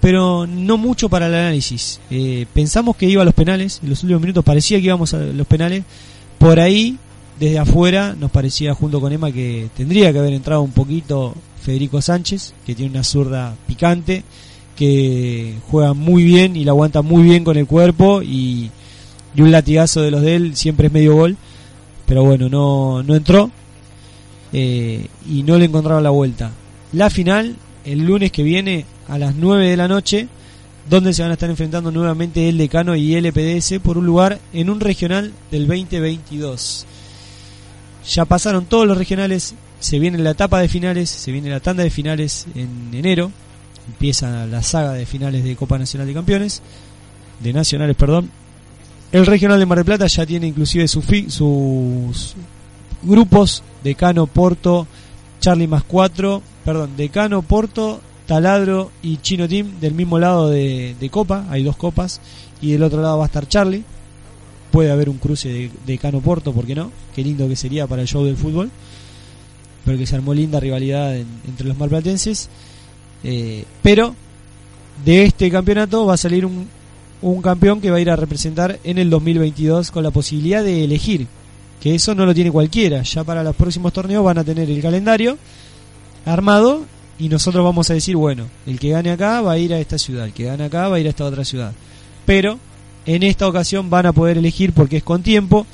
[0.00, 2.00] pero no mucho para el análisis.
[2.10, 5.18] Eh, pensamos que iba a los penales, en los últimos minutos parecía que íbamos a
[5.18, 5.84] los penales,
[6.38, 6.96] por ahí
[7.38, 12.00] desde afuera nos parecía junto con Emma que tendría que haber entrado un poquito Federico
[12.00, 14.22] Sánchez, que tiene una zurda picante,
[14.76, 18.70] que juega muy bien y la aguanta muy bien con el cuerpo y,
[19.36, 21.36] un latigazo de los de él siempre es medio gol,
[22.06, 23.50] pero bueno, no, no entró
[24.52, 26.50] eh, y no le encontraba la vuelta.
[26.92, 30.28] La final, el lunes que viene a las 9 de la noche,
[30.88, 34.40] donde se van a estar enfrentando nuevamente el Decano y el LPDS por un lugar
[34.52, 36.86] en un regional del 2022.
[38.14, 41.84] Ya pasaron todos los regionales, se viene la etapa de finales, se viene la tanda
[41.84, 43.30] de finales en enero,
[43.86, 46.62] empieza la saga de finales de Copa Nacional de Campeones,
[47.40, 48.30] de Nacionales, perdón.
[49.12, 51.04] El regional de Mar del Plata ya tiene inclusive sus
[53.02, 54.86] grupos, Decano, Porto,
[55.40, 61.46] Charlie más 4, perdón, Decano, Porto, Taladro y Chino Team del mismo lado de, Copa,
[61.50, 62.20] hay dos copas,
[62.60, 63.84] y del otro lado va a estar Charlie
[64.72, 66.90] puede haber un cruce de, Cano Porto, ¿por qué no?
[67.14, 68.70] Qué lindo que sería para el show del fútbol.
[69.84, 72.48] Pero que se armó linda rivalidad entre los marplatenses.
[73.22, 74.16] Eh, pero
[75.04, 76.66] de este campeonato va a salir un,
[77.20, 80.84] un campeón que va a ir a representar en el 2022 con la posibilidad de
[80.84, 81.26] elegir.
[81.82, 83.02] Que eso no lo tiene cualquiera.
[83.02, 85.36] Ya para los próximos torneos van a tener el calendario
[86.24, 86.84] armado
[87.18, 89.98] y nosotros vamos a decir, bueno, el que gane acá va a ir a esta
[89.98, 91.72] ciudad, el que gane acá va a ir a esta otra ciudad.
[92.24, 92.58] Pero
[93.04, 95.66] en esta ocasión van a poder elegir porque es con tiempo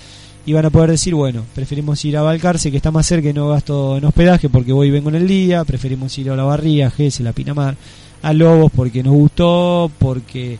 [0.46, 3.34] y van a poder decir, bueno, preferimos ir a Balcarce, que está más cerca y
[3.34, 6.44] no gasto en hospedaje porque voy y vengo en el día, preferimos ir a La
[6.44, 7.76] Barría, Gese, La Pinamar,
[8.22, 10.58] a Lobos porque nos gustó, porque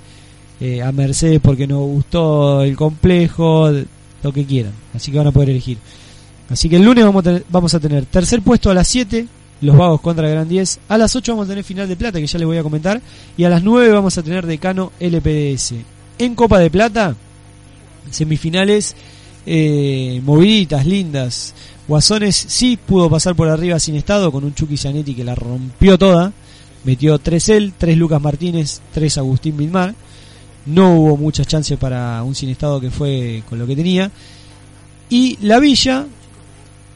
[0.61, 3.71] eh, a Mercedes porque nos gustó el complejo,
[4.23, 4.73] lo que quieran.
[4.95, 5.79] Así que van a poder elegir.
[6.49, 9.27] Así que el lunes vamos a tener, vamos a tener tercer puesto a las 7,
[9.61, 10.81] los vagos contra Gran 10.
[10.89, 13.01] A las 8 vamos a tener final de plata, que ya les voy a comentar.
[13.37, 15.75] Y a las 9 vamos a tener decano LPDS.
[16.19, 17.15] En Copa de Plata,
[18.11, 18.97] semifinales
[19.47, 21.55] eh, moviditas, lindas.
[21.87, 25.99] Guasones sí pudo pasar por arriba sin estado con un Chucky Zanetti que la rompió
[25.99, 26.33] toda.
[26.85, 29.95] Metió 3 él, 3 Lucas Martínez, 3 Agustín Vilmar.
[30.69, 34.11] No hubo muchas chances para un sin estado que fue con lo que tenía.
[35.09, 36.05] Y la Villa,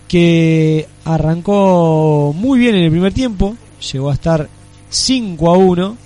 [0.09, 3.57] que arrancó muy bien en el primer tiempo,
[3.93, 4.47] llegó a estar
[4.91, 5.97] 5 a 1,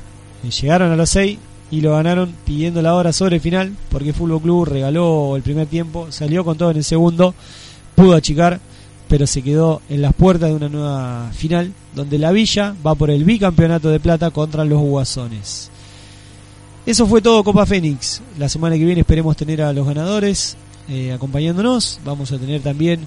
[0.61, 1.39] llegaron a los 6
[1.71, 5.67] y lo ganaron pidiendo la hora sobre el final, porque Fútbol Club regaló el primer
[5.67, 7.33] tiempo, salió con todo en el segundo,
[7.95, 8.59] pudo achicar,
[9.07, 13.09] pero se quedó en las puertas de una nueva final, donde la Villa va por
[13.09, 15.69] el bicampeonato de plata contra los Guasones.
[16.85, 18.21] Eso fue todo Copa Fénix.
[18.37, 20.55] La semana que viene esperemos tener a los ganadores
[20.89, 21.99] eh, acompañándonos.
[22.05, 23.05] Vamos a tener también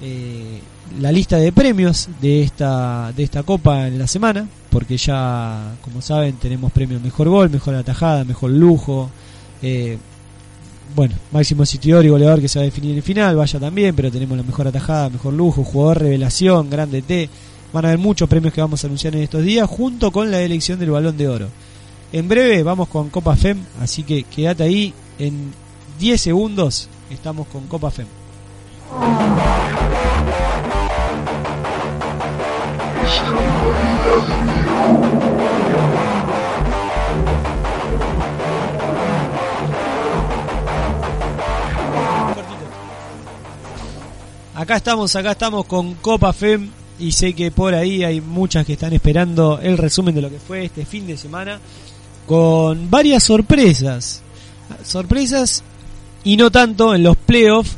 [0.00, 0.60] eh,
[1.00, 6.02] la lista de premios de esta, de esta Copa en la semana, porque ya, como
[6.02, 9.08] saben, tenemos premios Mejor Gol, Mejor Atajada, Mejor Lujo.
[9.62, 9.98] Eh,
[10.94, 13.94] bueno, máximo sitior y goleador que se va a definir en el final, vaya también,
[13.94, 17.28] pero tenemos la mejor atajada, mejor lujo, jugador revelación, grande T.
[17.72, 20.40] Van a haber muchos premios que vamos a anunciar en estos días, junto con la
[20.40, 21.48] elección del balón de oro.
[22.12, 24.92] En breve vamos con Copa FEM, así que quédate ahí.
[25.18, 25.52] En
[25.98, 28.06] 10 segundos estamos con Copa FEM.
[44.62, 46.70] Acá estamos, acá estamos con Copa FEM
[47.00, 50.38] y sé que por ahí hay muchas que están esperando el resumen de lo que
[50.38, 51.58] fue este fin de semana
[52.28, 54.22] con varias sorpresas.
[54.84, 55.64] Sorpresas
[56.22, 57.72] y no tanto en los playoffs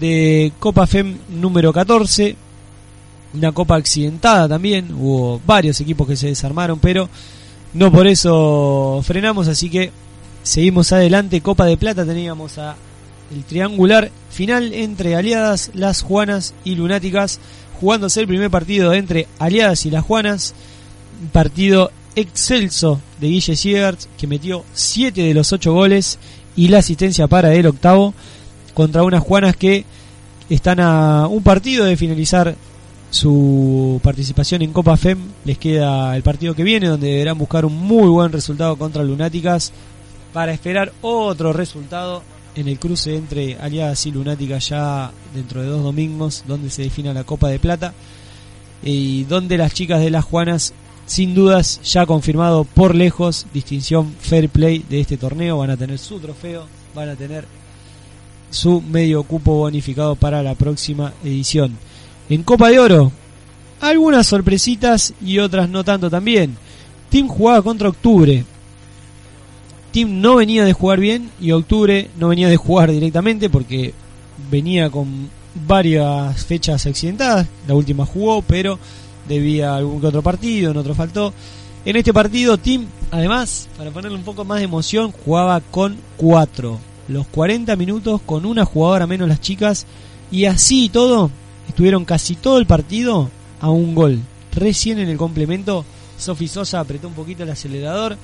[0.00, 2.34] de Copa FEM número 14.
[3.34, 4.90] Una copa accidentada también.
[4.90, 7.10] Hubo varios equipos que se desarmaron, pero
[7.74, 9.48] no por eso frenamos.
[9.48, 9.92] Así que
[10.42, 11.42] seguimos adelante.
[11.42, 12.74] Copa de Plata teníamos a
[13.32, 17.40] el triangular final entre Aliadas, Las Juanas y Lunáticas.
[17.80, 20.54] Jugándose el primer partido entre Aliadas y Las Juanas.
[21.32, 26.18] Partido excelso de Guille Siegert, que metió 7 de los 8 goles
[26.56, 28.14] y la asistencia para el octavo
[28.74, 29.84] contra unas Juanas que
[30.50, 32.54] están a un partido de finalizar
[33.10, 35.18] su participación en Copa FEM.
[35.44, 39.72] Les queda el partido que viene, donde deberán buscar un muy buen resultado contra Lunáticas
[40.32, 42.22] para esperar otro resultado
[42.54, 47.14] en el cruce entre Aliadas y Lunáticas ya dentro de dos domingos, donde se defina
[47.14, 47.94] la Copa de Plata
[48.82, 50.74] y donde las chicas de las Juanas
[51.06, 55.58] sin dudas ya confirmado por lejos distinción fair play de este torneo.
[55.58, 57.46] Van a tener su trofeo van a tener
[58.50, 61.76] su medio cupo bonificado para la próxima edición.
[62.28, 63.12] En Copa de Oro
[63.80, 66.56] algunas sorpresitas y otras no tanto también.
[67.08, 68.44] Team jugaba contra Octubre
[69.92, 73.94] Team no venía de jugar bien y Octubre no venía de jugar directamente porque
[74.50, 75.30] venía con
[75.66, 78.78] varias fechas accidentadas la última jugó pero
[79.28, 81.32] debía algún que otro partido, en otro faltó.
[81.84, 86.78] En este partido, Tim, además, para ponerle un poco más de emoción, jugaba con cuatro.
[87.08, 89.86] Los 40 minutos con una jugadora menos las chicas.
[90.30, 91.30] Y así y todo,
[91.68, 94.20] estuvieron casi todo el partido a un gol.
[94.54, 95.84] Recién en el complemento,
[96.18, 98.16] Sofi Sosa apretó un poquito el acelerador.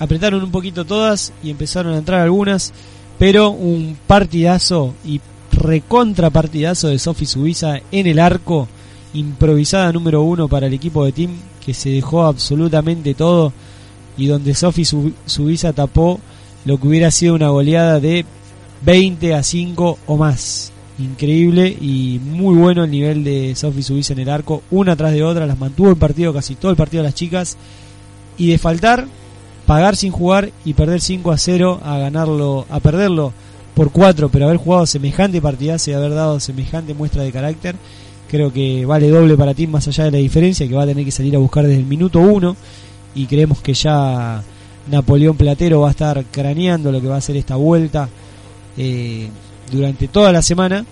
[0.00, 2.72] Apretaron un poquito todas y empezaron a entrar algunas.
[3.18, 5.20] Pero un partidazo y
[5.52, 8.66] recontra partidazo de Sofi Suiza en el arco
[9.12, 11.30] improvisada número uno para el equipo de Team
[11.64, 13.52] que se dejó absolutamente todo
[14.16, 14.84] y donde Sofi
[15.26, 16.20] Suiza tapó
[16.64, 18.24] lo que hubiera sido una goleada de
[18.82, 20.72] 20 a 5 o más.
[20.98, 25.22] Increíble y muy bueno el nivel de Sofi Suiza en el arco, una tras de
[25.22, 27.56] otra, las mantuvo el partido casi todo el partido las chicas
[28.36, 29.06] y de faltar
[29.70, 33.32] pagar sin jugar y perder 5 a 0 a ganarlo, a perderlo
[33.72, 37.76] por 4, pero haber jugado semejante partidazo y haber dado semejante muestra de carácter
[38.28, 41.04] Creo que vale doble para ti más allá de la diferencia que va a tener
[41.04, 42.56] que salir a buscar desde el minuto uno
[43.14, 44.42] y creemos que ya
[44.90, 48.08] Napoleón Platero va a estar craneando lo que va a ser esta vuelta
[48.76, 49.28] eh,
[49.70, 50.84] durante toda la semana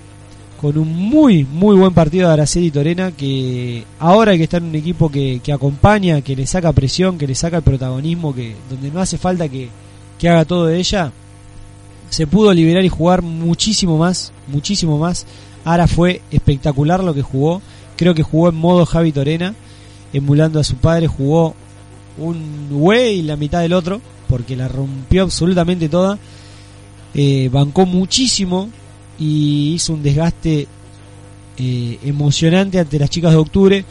[0.61, 4.69] con un muy, muy buen partido de Araceli Torena, que ahora hay que estar en
[4.69, 8.57] un equipo que, que acompaña, que le saca presión, que le saca el protagonismo, que
[8.69, 9.69] donde no hace falta que,
[10.19, 11.13] que haga todo de ella,
[12.11, 15.27] se pudo liberar y jugar muchísimo más, muchísimo más.
[15.65, 17.63] Ara fue espectacular lo que jugó,
[17.97, 19.55] creo que jugó en modo Javi Torena,
[20.13, 21.55] emulando a su padre, jugó
[22.17, 26.19] un güey la mitad del otro, porque la rompió absolutamente toda,
[27.15, 28.71] eh, bancó muchísimo
[29.19, 30.67] y hizo un desgaste
[31.59, 33.85] eh, emocionante ante las chicas de octubre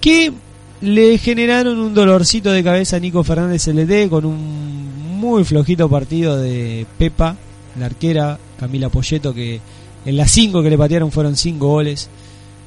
[0.00, 0.32] que
[0.80, 6.36] le generaron un dolorcito de cabeza a Nico Fernández LD con un muy flojito partido
[6.36, 7.36] de Pepa,
[7.78, 9.60] la arquera, Camila Poyeto, que
[10.04, 12.08] en las cinco que le patearon fueron cinco goles.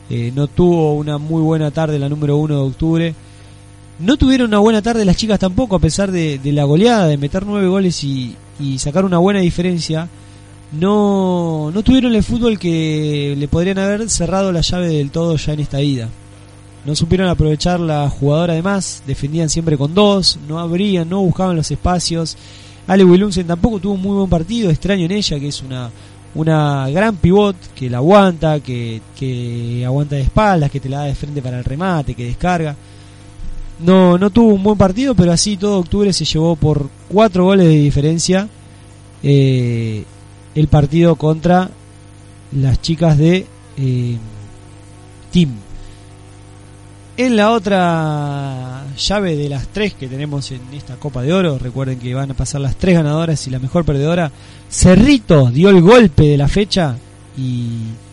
[0.09, 3.15] Eh, no tuvo una muy buena tarde la número uno de octubre.
[3.99, 7.45] No tuvieron una buena tarde las chicas tampoco, a pesar de, la goleada, de meter
[7.45, 10.09] nueve goles y, y sacar una buena diferencia
[10.71, 15.53] no, no tuvieron el fútbol que le podrían haber cerrado la llave del todo ya
[15.53, 16.09] en esta ida.
[16.85, 21.69] No supieron aprovechar la jugadora además, defendían siempre con dos, no abrían, no buscaban los
[21.69, 22.37] espacios.
[22.87, 25.91] Ale Willumsen tampoco tuvo un muy buen partido, extraño en ella, que es una,
[26.33, 31.05] una gran pivot, que la aguanta, que, que aguanta de espaldas, que te la da
[31.05, 32.75] de frente para el remate, que descarga.
[33.79, 37.67] No, no tuvo un buen partido, pero así todo octubre se llevó por cuatro goles
[37.67, 38.47] de diferencia.
[39.21, 40.03] Eh,
[40.55, 41.69] el partido contra
[42.51, 43.45] las chicas de
[43.77, 44.17] eh,
[45.31, 45.49] Team.
[47.17, 51.99] En la otra llave de las tres que tenemos en esta Copa de Oro, recuerden
[51.99, 54.31] que van a pasar las tres ganadoras y la mejor perdedora.
[54.69, 56.95] Cerrito dio el golpe de la fecha
[57.37, 57.67] y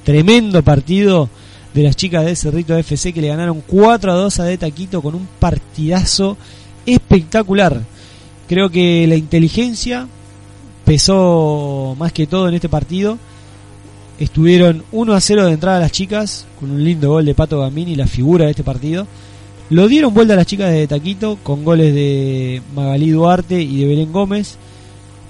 [0.04, 1.28] tremendo partido
[1.74, 5.00] de las chicas de Cerrito FC que le ganaron 4 a 2 a De Taquito
[5.00, 6.36] con un partidazo
[6.84, 7.80] espectacular.
[8.48, 10.08] Creo que la inteligencia
[10.88, 13.18] pesó más que todo en este partido.
[14.18, 17.94] Estuvieron 1 a 0 de entrada las chicas, con un lindo gol de Pato Gambini,
[17.94, 19.06] la figura de este partido.
[19.68, 23.86] Lo dieron vuelta a las chicas de Taquito, con goles de Magalí Duarte y de
[23.86, 24.56] Belén Gómez.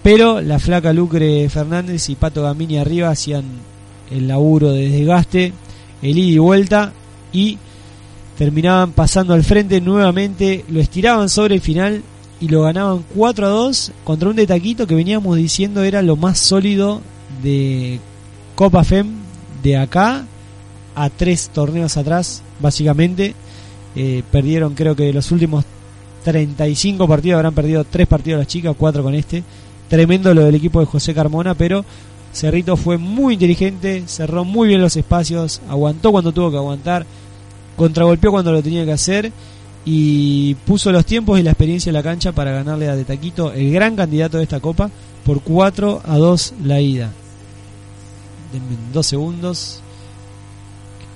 [0.04, 3.42] Pero la flaca Lucre Fernández y Pato Gambini arriba hacían
[4.12, 5.52] el laburo de desgaste,
[6.02, 6.92] el ida y vuelta,
[7.32, 7.58] y
[8.38, 12.04] terminaban pasando al frente nuevamente, lo estiraban sobre el final
[12.40, 16.16] y lo ganaban 4 a 2 contra un de Taquito que veníamos diciendo era lo
[16.16, 17.00] más sólido
[17.42, 18.00] de
[18.54, 19.08] Copa FEM
[19.62, 20.24] de acá
[20.94, 23.34] a tres torneos atrás, básicamente.
[23.96, 25.64] Eh, perdieron, creo que los últimos
[26.24, 29.42] 35 partidos habrán perdido 3 partidos las chicas, 4 con este.
[29.88, 31.84] Tremendo lo del equipo de José Carmona, pero
[32.32, 37.06] Cerrito fue muy inteligente, cerró muy bien los espacios, aguantó cuando tuvo que aguantar,
[37.76, 39.32] contragolpeó cuando lo tenía que hacer
[39.84, 43.52] y puso los tiempos y la experiencia en la cancha para ganarle a De Taquito,
[43.52, 44.90] el gran candidato de esta copa,
[45.24, 47.12] por 4 a 2 la ida.
[48.52, 49.80] Denme dos segundos.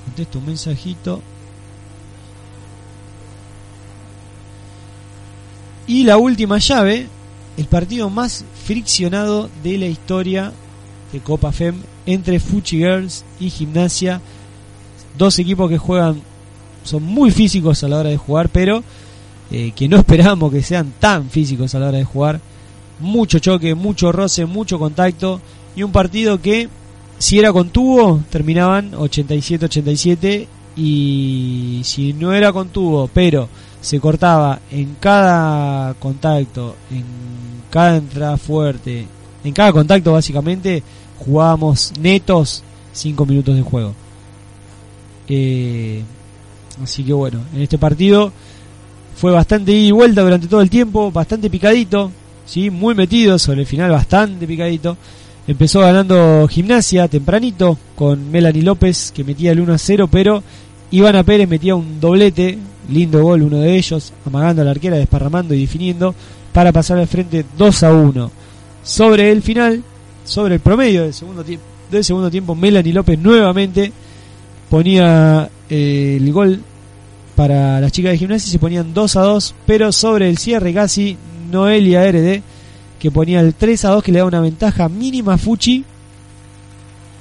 [0.04, 1.22] Contesto un mensajito.
[5.86, 7.08] Y la última llave,
[7.56, 10.52] el partido más friccionado de la historia
[11.12, 14.20] de Copa FEM entre Fuchi Girls y Gimnasia.
[15.18, 16.22] Dos equipos que juegan
[16.84, 18.82] son muy físicos a la hora de jugar, pero
[19.50, 22.40] eh, que no esperamos que sean tan físicos a la hora de jugar.
[23.00, 25.40] Mucho choque, mucho roce, mucho contacto
[25.74, 26.68] y un partido que
[27.18, 33.48] si era con tubo terminaban 87-87 y si no era con tubo, pero
[33.80, 37.04] se cortaba en cada contacto, en
[37.70, 39.06] cada entrada fuerte,
[39.44, 40.82] en cada contacto básicamente
[41.18, 43.94] jugábamos netos 5 minutos de juego.
[45.28, 46.02] Eh,
[46.82, 48.32] Así que bueno, en este partido
[49.16, 52.10] fue bastante ida y vuelta durante todo el tiempo, bastante picadito,
[52.44, 52.70] ¿sí?
[52.70, 54.96] muy metido, sobre el final bastante picadito.
[55.46, 60.42] Empezó ganando gimnasia tempranito con Melanie López que metía el 1 a 0, pero
[60.90, 62.58] Ivana Pérez metía un doblete,
[62.90, 66.14] lindo gol uno de ellos, amagando a la arquera, desparramando y definiendo
[66.52, 68.30] para pasar al frente 2 a 1.
[68.84, 69.82] Sobre el final,
[70.24, 73.92] sobre el promedio del segundo, del segundo tiempo, Melanie López nuevamente
[74.68, 76.60] ponía eh, el gol
[77.34, 81.16] para las chicas de gimnasia se ponían 2 a 2, pero sobre el cierre casi
[81.50, 82.42] Noelia RD
[82.98, 85.84] que ponía el 3 a 2 que le da una ventaja mínima a Fuchi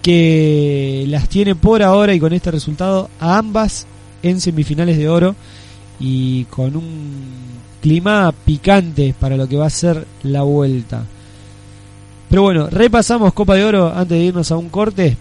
[0.01, 3.85] que las tiene por ahora y con este resultado a ambas
[4.23, 5.35] en semifinales de oro
[5.99, 11.05] y con un clima picante para lo que va a ser la vuelta.
[12.29, 15.17] Pero bueno, repasamos Copa de Oro antes de irnos a un corte.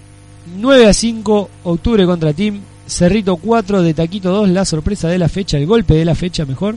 [0.58, 2.60] 9 a 5, octubre contra Team.
[2.90, 6.44] Cerrito 4, de Taquito 2, la sorpresa de la fecha, el golpe de la fecha
[6.44, 6.76] mejor.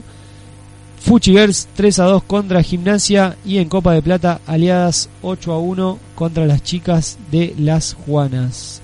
[1.00, 5.58] Fuchi Girls 3 a 2 contra Gimnasia y en Copa de Plata aliadas 8 a
[5.58, 8.80] 1 contra las chicas de las Juanas.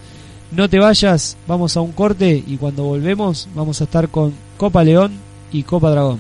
[0.51, 4.83] No te vayas, vamos a un corte y cuando volvemos vamos a estar con Copa
[4.83, 5.13] León
[5.53, 6.19] y Copa Dragón.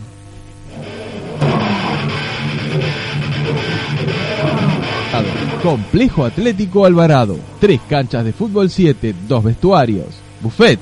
[5.60, 7.36] Complejo Atlético Alvarado.
[7.60, 10.06] Tres canchas de fútbol 7, dos vestuarios,
[10.40, 10.78] buffet,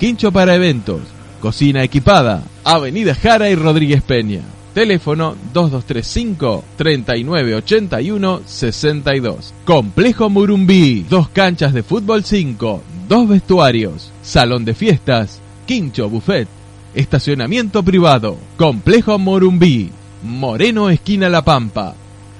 [0.00, 1.02] quincho para eventos,
[1.42, 4.40] cocina equipada, Avenida Jara y Rodríguez Peña.
[4.72, 9.54] Teléfono 2235 3981 62.
[9.66, 11.04] Complejo Murumbí.
[11.10, 16.48] Dos canchas de fútbol 5, dos vestuarios, salón de fiestas, quincho buffet,
[16.94, 18.38] estacionamiento privado.
[18.56, 19.90] Complejo Murumbí.
[20.22, 21.94] Moreno esquina La Pampa.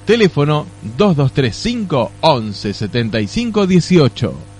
[0.07, 0.65] Teléfono
[0.97, 4.50] 2235 11 75 18.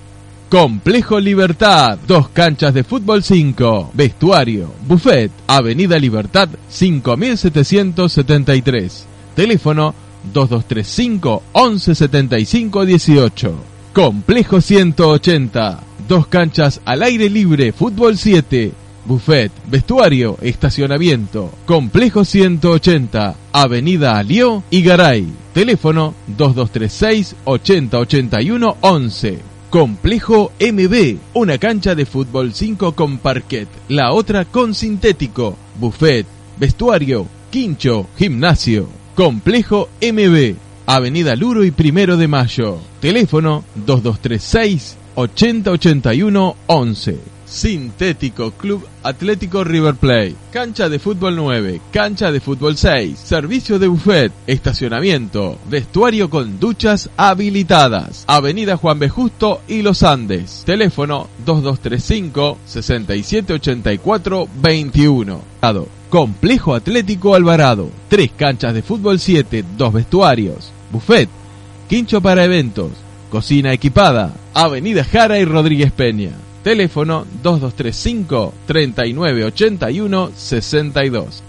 [0.51, 9.05] Complejo Libertad, dos canchas de fútbol 5, vestuario, buffet, Avenida Libertad 5773.
[9.33, 9.95] Teléfono
[10.33, 13.55] 2235 11 75 18.
[13.93, 15.79] Complejo 180,
[16.09, 18.73] dos canchas al aire libre, fútbol 7,
[19.05, 21.49] buffet, vestuario, estacionamiento.
[21.65, 25.27] Complejo 180, Avenida Alió y Garay.
[25.53, 29.50] Teléfono 2236 8081 11.
[29.71, 36.25] Complejo MB, una cancha de fútbol 5 con parquet, la otra con sintético, buffet,
[36.57, 38.89] vestuario, quincho, gimnasio.
[39.15, 40.55] Complejo MB,
[40.87, 42.79] Avenida Luro y Primero de Mayo.
[42.99, 47.19] Teléfono 2236 8081 11.
[47.51, 50.35] Sintético Club Atlético River Plate.
[50.51, 57.09] Cancha de fútbol 9, cancha de fútbol 6, servicio de buffet, estacionamiento, vestuario con duchas
[57.17, 58.23] habilitadas.
[58.27, 59.09] Avenida Juan B.
[59.09, 60.63] Justo y Los Andes.
[60.65, 65.41] Teléfono 2235 6784 21.
[66.09, 67.89] Complejo Atlético Alvarado.
[68.07, 71.29] Tres canchas de fútbol 7, dos vestuarios, buffet,
[71.89, 72.91] quincho para eventos,
[73.29, 74.33] cocina equipada.
[74.53, 76.31] Avenida Jara y Rodríguez Peña.
[76.63, 81.43] Teléfono 2235 3981 62.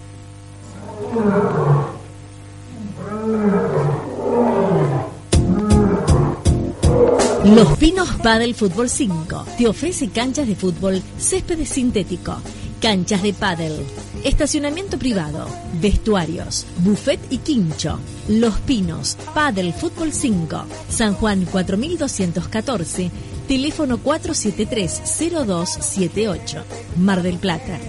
[7.45, 12.37] Los Pinos Padel Fútbol 5 te ofrece canchas de fútbol, césped sintético,
[12.81, 13.85] canchas de pádel,
[14.23, 15.47] estacionamiento privado,
[15.79, 17.99] vestuarios, buffet y quincho.
[18.29, 23.11] Los Pinos Padel Fútbol 5, San Juan 4214,
[23.47, 26.63] teléfono 473-0278,
[26.97, 27.79] Mar del Plata.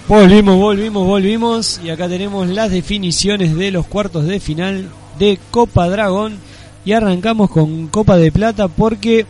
[0.08, 1.80] Volvimos, volvimos, volvimos.
[1.82, 4.88] Y acá tenemos las definiciones de los cuartos de final
[5.18, 6.38] de Copa Dragón.
[6.84, 9.26] Y arrancamos con Copa de Plata porque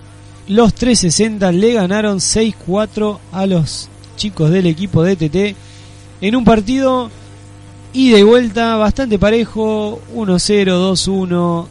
[0.49, 5.57] los 360 le ganaron 6-4 a los chicos del equipo de TT
[6.21, 7.11] en un partido
[7.95, 11.67] y vuelta bastante parejo, 1-0, 2-1,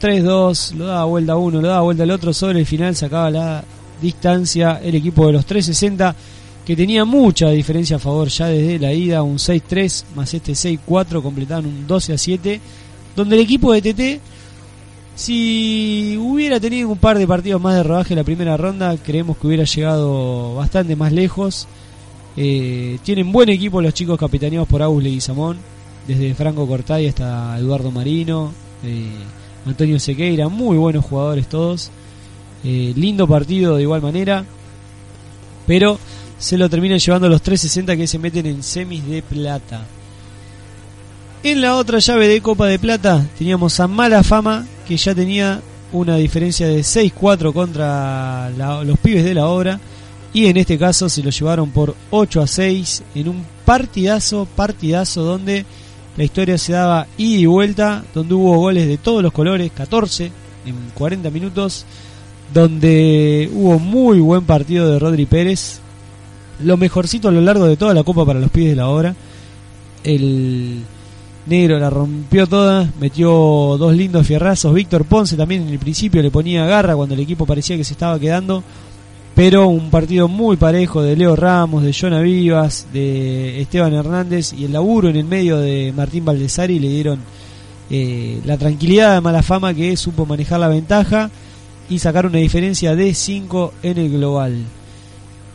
[0.00, 3.64] 3-2, lo daba vuelta uno, lo daba vuelta el otro, sobre el final sacaba la
[4.00, 6.14] distancia el equipo de los 360
[6.64, 11.22] que tenía mucha diferencia a favor ya desde la ida, un 6-3 más este 6-4
[11.22, 12.60] completaban un 12-7,
[13.14, 14.22] donde el equipo de TT
[15.14, 19.36] si hubiera tenido un par de partidos más de rodaje en la primera ronda, creemos
[19.36, 21.68] que hubiera llegado bastante más lejos.
[22.36, 25.58] Eh, tienen buen equipo los chicos capitaneados por Agus Leguizamón,
[26.08, 28.52] desde Franco Cortay hasta Eduardo Marino,
[28.82, 29.06] eh,
[29.66, 31.90] Antonio Sequeira, muy buenos jugadores todos.
[32.64, 34.44] Eh, lindo partido de igual manera,
[35.66, 35.98] pero
[36.44, 39.86] se lo terminan llevando los 360 que se meten en semis de plata.
[41.42, 45.62] En la otra llave de Copa de Plata teníamos a Mala Fama, que ya tenía
[45.90, 48.50] una diferencia de 6-4 contra
[48.84, 49.80] los pibes de la obra.
[50.34, 55.22] Y en este caso se lo llevaron por 8 a 6 en un partidazo, partidazo
[55.22, 55.64] donde
[56.14, 60.30] la historia se daba ida y vuelta, donde hubo goles de todos los colores, 14
[60.66, 61.86] en 40 minutos,
[62.52, 65.80] donde hubo muy buen partido de Rodri Pérez,
[66.60, 69.14] lo mejorcito a lo largo de toda la copa para los pibes de la obra.
[70.02, 70.82] El
[71.46, 73.30] negro la rompió toda, metió
[73.78, 74.74] dos lindos fierrazos.
[74.74, 77.92] Víctor Ponce también en el principio le ponía garra cuando el equipo parecía que se
[77.92, 78.62] estaba quedando.
[79.34, 84.64] Pero un partido muy parejo de Leo Ramos, de Jonah Vivas, de Esteban Hernández y
[84.64, 87.18] el laburo en el medio de Martín Valdesari le dieron
[87.90, 91.30] eh, la tranquilidad de mala fama que supo manejar la ventaja
[91.90, 94.64] y sacar una diferencia de 5 en el global.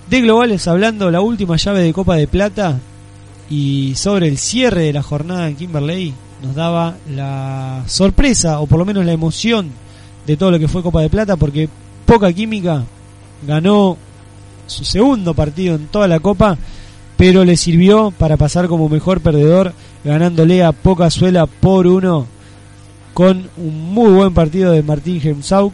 [0.09, 2.79] De globales hablando, la última llave de Copa de Plata
[3.47, 8.79] y sobre el cierre de la jornada en Kimberley nos daba la sorpresa o por
[8.79, 9.69] lo menos la emoción
[10.25, 11.69] de todo lo que fue Copa de Plata porque
[12.07, 12.85] Poca Química
[13.45, 13.97] ganó
[14.65, 16.57] su segundo partido en toda la Copa
[17.15, 22.25] pero le sirvió para pasar como mejor perdedor ganándole a Poca Suela por uno
[23.13, 25.73] con un muy buen partido de Martín Gemsauk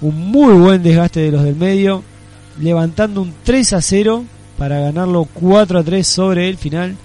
[0.00, 2.02] un muy buen desgaste de los del medio
[2.58, 4.24] levantando un 3 a 0
[4.58, 6.96] para ganarlo 4 a 3 sobre el final.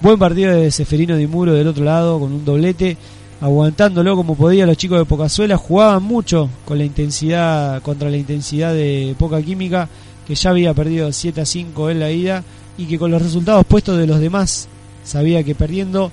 [0.00, 2.96] Buen partido de Seferino Di Muro del otro lado con un doblete,
[3.40, 4.66] aguantándolo como podía.
[4.66, 9.88] Los chicos de Pocazuela, jugaban mucho con la intensidad contra la intensidad de Poca Química,
[10.26, 12.44] que ya había perdido 7 a 5 en la ida
[12.78, 14.68] y que con los resultados puestos de los demás
[15.04, 16.10] sabía que perdiendo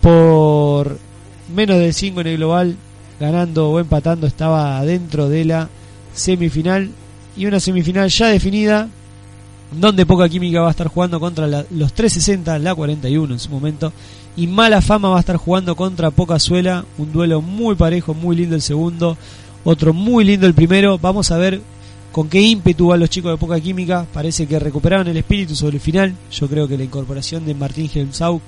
[0.00, 0.98] por
[1.54, 2.76] menos de 5 en el global,
[3.18, 5.68] ganando o empatando estaba dentro de la
[6.14, 6.90] semifinal
[7.36, 8.88] y una semifinal ya definida
[9.72, 13.92] donde Poca Química va a estar jugando contra los 360, la 41 en su momento,
[14.36, 18.36] y Mala Fama va a estar jugando contra Poca Suela, un duelo muy parejo, muy
[18.36, 19.16] lindo el segundo,
[19.64, 21.60] otro muy lindo el primero, vamos a ver
[22.12, 25.76] con qué ímpetu van los chicos de Poca Química, parece que recuperaron el espíritu sobre
[25.76, 28.40] el final, yo creo que la incorporación de Martín Helmsau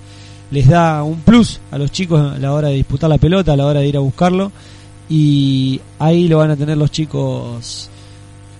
[0.50, 3.56] les da un plus a los chicos a la hora de disputar la pelota, a
[3.56, 4.52] la hora de ir a buscarlo,
[5.10, 7.90] y ahí lo van a tener los chicos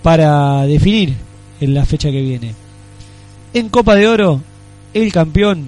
[0.01, 1.15] para definir
[1.59, 2.55] en la fecha que viene.
[3.53, 4.41] En Copa de Oro,
[4.93, 5.65] el campeón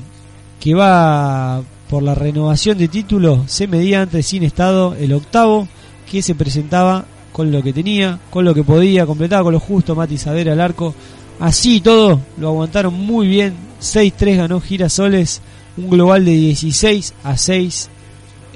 [0.60, 5.68] que va por la renovación de título se medía antes sin estado el octavo
[6.10, 9.96] que se presentaba con lo que tenía, con lo que podía, completaba con lo justo
[9.96, 10.94] Mati Saber al arco.
[11.40, 13.56] Así todo lo aguantaron muy bien.
[13.82, 15.42] 6-3 ganó Girasoles,
[15.78, 17.90] un global de 16 a 6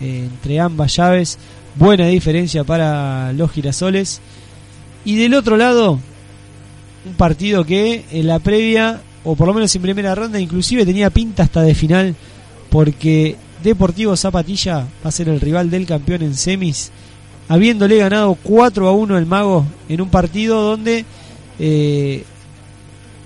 [0.01, 1.38] eh, entre ambas llaves.
[1.76, 4.21] Buena diferencia para los Girasoles.
[5.05, 5.99] Y del otro lado,
[7.05, 11.11] un partido que en la previa, o por lo menos en primera ronda, inclusive tenía
[11.11, 12.15] pinta hasta de final,
[12.69, 16.91] porque Deportivo Zapatilla va a ser el rival del campeón en semis,
[17.47, 21.05] habiéndole ganado 4 a 1 el Mago en un partido donde
[21.59, 22.23] eh,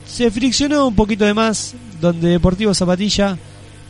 [0.06, 3.38] se friccionó un poquito de más, donde Deportivo Zapatilla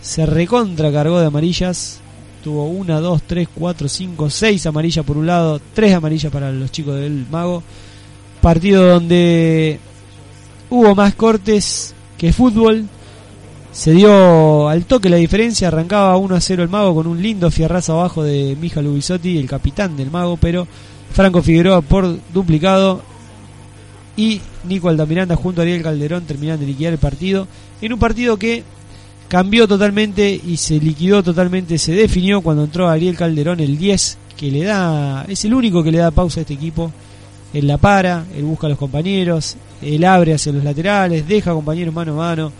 [0.01, 1.99] se recontra cargó de amarillas.
[2.43, 6.71] Tuvo 1, 2, 3, 4, 5, 6 amarillas por un lado, 3 amarillas para los
[6.71, 7.63] chicos del Mago.
[8.41, 9.79] Partido donde
[10.69, 12.85] hubo más cortes que fútbol.
[13.71, 17.51] Se dio al toque la diferencia, arrancaba 1 a 0 el mago con un lindo
[17.51, 20.67] fierrazo abajo de Mija Lubisotti, el capitán del mago, pero
[21.11, 23.01] Franco Figueroa por duplicado
[24.17, 27.47] y Nico Altamiranda junto a Ariel Calderón terminan de liquidar el partido.
[27.81, 28.63] En un partido que
[29.29, 34.51] cambió totalmente y se liquidó totalmente, se definió cuando entró Ariel Calderón el 10, que
[34.51, 36.91] le da, es el único que le da pausa a este equipo
[37.53, 41.53] él la para, él busca a los compañeros, él abre hacia los laterales, deja a
[41.53, 42.51] compañeros mano a mano.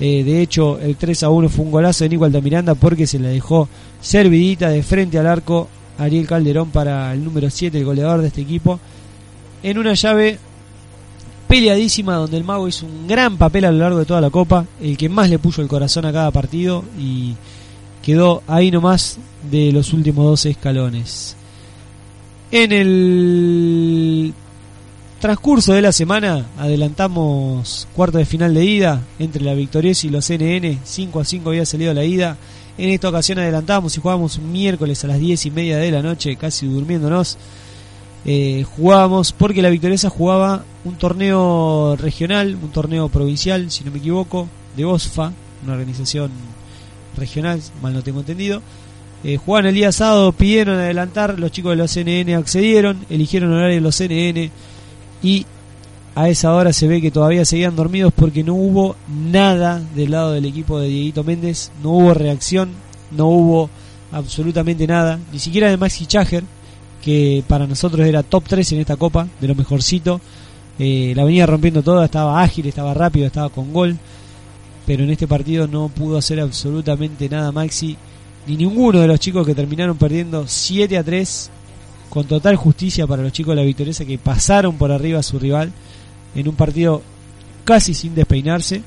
[0.00, 3.18] Eh, de hecho, el 3 a 1 fue un golazo de Nico Altamiranda porque se
[3.18, 3.68] la dejó
[4.00, 8.40] servidita de frente al arco Ariel Calderón para el número 7, el goleador de este
[8.40, 8.80] equipo.
[9.62, 10.38] En una llave
[11.54, 14.66] peleadísima donde el mago hizo un gran papel a lo largo de toda la copa,
[14.80, 17.36] el que más le puso el corazón a cada partido y
[18.02, 19.18] quedó ahí nomás
[19.52, 21.36] de los últimos 12 escalones.
[22.50, 24.34] En el
[25.20, 30.28] transcurso de la semana adelantamos cuarto de final de ida entre la Victoriosa y los
[30.28, 30.80] NN.
[30.82, 32.36] 5 a 5 había salido la ida.
[32.76, 36.02] En esta ocasión adelantamos y jugábamos un miércoles a las 10 y media de la
[36.02, 37.38] noche, casi durmiéndonos.
[38.26, 43.98] Eh, jugábamos porque la Victoriosa jugaba un torneo regional, un torneo provincial, si no me
[43.98, 46.30] equivoco, de OSFA, una organización
[47.16, 48.62] regional, mal no tengo entendido.
[49.24, 53.76] Eh, jugaban el día sábado, pidieron adelantar, los chicos de los CNN accedieron, eligieron horario
[53.76, 54.50] de los CNN
[55.22, 55.46] y
[56.14, 60.32] a esa hora se ve que todavía seguían dormidos porque no hubo nada del lado
[60.32, 62.70] del equipo de Dieguito Méndez, no hubo reacción,
[63.10, 63.70] no hubo
[64.12, 66.44] absolutamente nada, ni siquiera de Maxi Chager,
[67.04, 70.22] que para nosotros era top 3 en esta copa, de lo mejorcito.
[70.78, 73.98] Eh, la venía rompiendo toda, estaba ágil, estaba rápido, estaba con gol,
[74.86, 77.96] pero en este partido no pudo hacer absolutamente nada Maxi,
[78.46, 81.50] ni ninguno de los chicos que terminaron perdiendo 7 a 3,
[82.08, 85.38] con total justicia para los chicos de la Victoriosa que pasaron por arriba a su
[85.38, 85.72] rival
[86.34, 87.02] en un partido
[87.64, 88.82] casi sin despeinarse,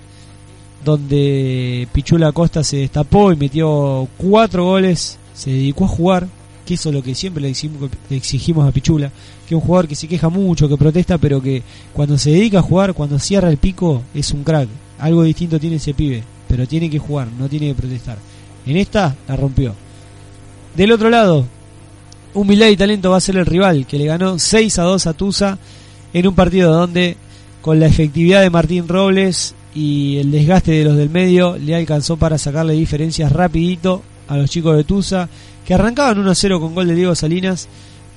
[0.83, 6.27] donde Pichula Costa se destapó y metió cuatro goles, se dedicó a jugar,
[6.67, 9.09] que eso es lo que siempre le exigimos, le exigimos a Pichula,
[9.47, 11.63] que es un jugador que se queja mucho, que protesta, pero que
[11.93, 14.67] cuando se dedica a jugar, cuando cierra el pico, es un crack.
[14.99, 18.17] Algo distinto tiene ese pibe, pero tiene que jugar, no tiene que protestar.
[18.65, 19.73] En esta la rompió.
[20.75, 21.45] Del otro lado,
[22.33, 25.13] Humildad y Talento va a ser el rival, que le ganó 6 a 2 a
[25.13, 25.57] Tusa
[26.13, 27.15] en un partido donde
[27.61, 32.17] con la efectividad de Martín Robles y el desgaste de los del medio le alcanzó
[32.17, 35.29] para sacarle diferencias rapidito a los chicos de Tusa
[35.67, 37.67] que arrancaban 1 a 0 con gol de Diego Salinas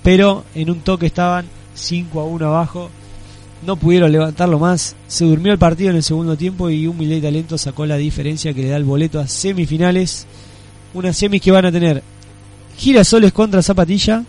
[0.02, 2.90] pero en un toque estaban 5 a 1 abajo
[3.66, 7.20] no pudieron levantarlo más se durmió el partido en el segundo tiempo y Humildad y
[7.20, 10.26] Talento sacó la diferencia que le da el boleto a semifinales
[10.94, 12.02] unas semis que van a tener
[12.78, 14.24] Girasoles contra Zapatilla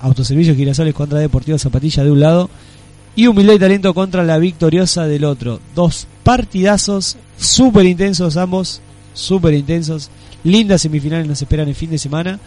[0.00, 2.50] Autoservicio Girasoles contra Deportivo Zapatilla de un lado
[3.18, 5.58] y Humildad Talento contra la Victoriosa del otro.
[5.74, 8.80] Dos partidazos súper intensos ambos,
[9.12, 10.08] súper intensos.
[10.48, 12.38] Lindas semifinales nos esperan el fin de semana.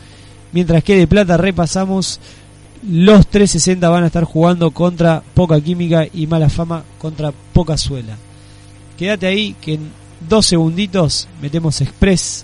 [0.51, 2.19] Mientras que de plata repasamos,
[2.89, 8.17] los 360 van a estar jugando contra Poca Química y Mala Fama contra Poca Suela.
[8.97, 9.91] Quédate ahí que en
[10.27, 12.43] dos segunditos metemos Express,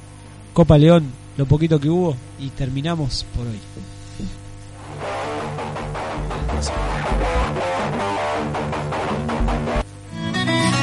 [0.53, 1.05] Copa León,
[1.37, 3.59] lo poquito que hubo y terminamos por hoy.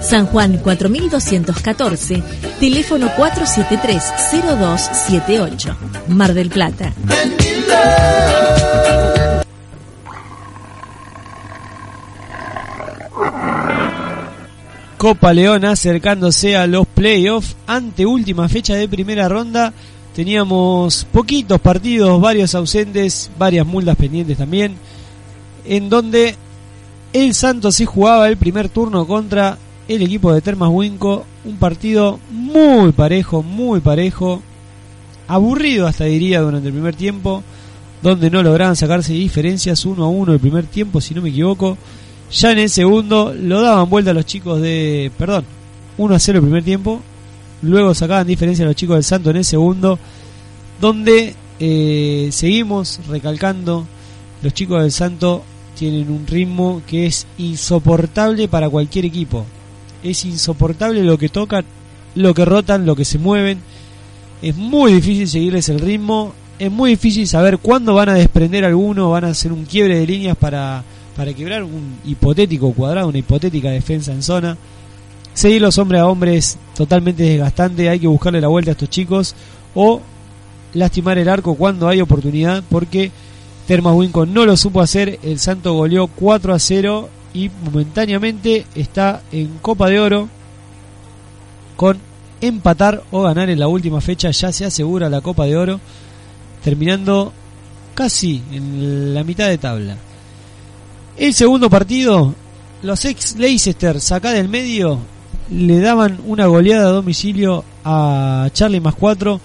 [0.02, 2.22] San Juan 4214,
[2.60, 5.74] teléfono 473-0278.
[6.10, 6.92] Mar del Plata.
[15.04, 19.74] Copa León acercándose a los playoffs ante última fecha de primera ronda.
[20.16, 24.78] Teníamos poquitos partidos, varios ausentes, varias multas pendientes también,
[25.66, 26.38] en donde
[27.12, 29.58] el Santos se jugaba el primer turno contra
[29.90, 34.42] el equipo de Termas Winco, un partido muy parejo, muy parejo,
[35.28, 37.44] aburrido hasta diría durante el primer tiempo,
[38.02, 41.78] donde no lograban sacarse diferencias uno a uno el primer tiempo, si no me equivoco.
[42.34, 45.12] Ya en el segundo lo daban vuelta a los chicos de.
[45.18, 45.46] Perdón,
[45.98, 47.00] 1 a 0 el primer tiempo.
[47.62, 50.00] Luego sacaban diferencia a los chicos del Santo en el segundo.
[50.82, 53.86] Donde eh, seguimos recalcando.
[54.42, 55.44] Los chicos del Santo
[55.78, 59.46] tienen un ritmo que es insoportable para cualquier equipo.
[60.04, 61.64] Es insoportable lo que tocan,
[62.16, 63.60] lo que rotan, lo que se mueven.
[64.42, 66.34] Es muy difícil seguirles el ritmo.
[66.58, 70.08] Es muy difícil saber cuándo van a desprender alguno, van a hacer un quiebre de
[70.08, 70.84] líneas para
[71.16, 74.58] para quebrar un hipotético cuadrado, una hipotética defensa en zona.
[75.34, 79.36] Seguir los hombres a hombres totalmente desgastante, hay que buscarle la vuelta a estos chicos
[79.74, 80.02] o
[80.74, 83.12] lastimar el arco cuando hay oportunidad porque
[83.68, 89.22] Termas Winco no lo supo hacer, el Santo goleó 4 a 0 y momentáneamente está
[89.32, 90.30] en Copa de Oro
[91.76, 91.98] con
[92.42, 95.80] empatar o ganar en la última fecha ya se asegura la Copa de Oro,
[96.64, 97.32] terminando
[97.96, 99.98] casi en la mitad de tabla.
[101.16, 102.34] El segundo partido,
[102.82, 104.98] los ex Leicester acá del medio
[105.52, 109.40] le daban una goleada a domicilio a Charlie más 4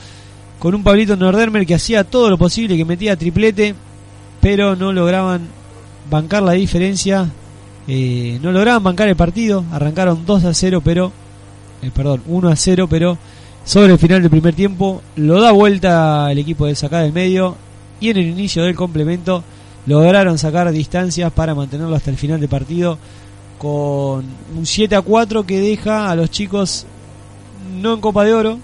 [0.59, 3.75] con un Pablito Nordermer que hacía todo lo posible, que metía triplete,
[4.41, 5.47] pero no lograban
[6.11, 7.29] bancar la diferencia,
[7.87, 11.13] eh, no lograban bancar el partido, arrancaron 2 a 0, pero,
[11.83, 13.19] eh, perdón, 1 a 0, pero
[13.65, 17.57] sobre el final del primer tiempo lo da vuelta el equipo de Sacá del medio
[18.01, 19.45] y en el inicio del complemento
[19.87, 22.99] lograron sacar distancias para mantenerlo hasta el final del partido
[23.59, 24.25] con
[24.57, 26.87] un 7 a 4 que deja a los chicos
[27.81, 28.59] no en Copa de Oro,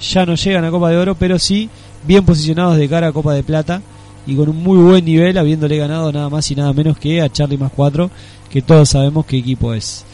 [0.00, 1.68] ya no llegan a Copa de Oro, pero sí
[2.04, 3.82] bien posicionados de cara a Copa de Plata
[4.26, 7.30] y con un muy buen nivel, habiéndole ganado nada más y nada menos que a
[7.30, 8.10] Charlie más 4,
[8.48, 10.04] que todos sabemos qué equipo es.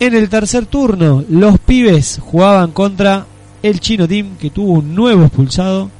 [0.00, 3.26] En el tercer turno, los pibes jugaban contra
[3.62, 5.90] el Chino Team, que tuvo un nuevo expulsado,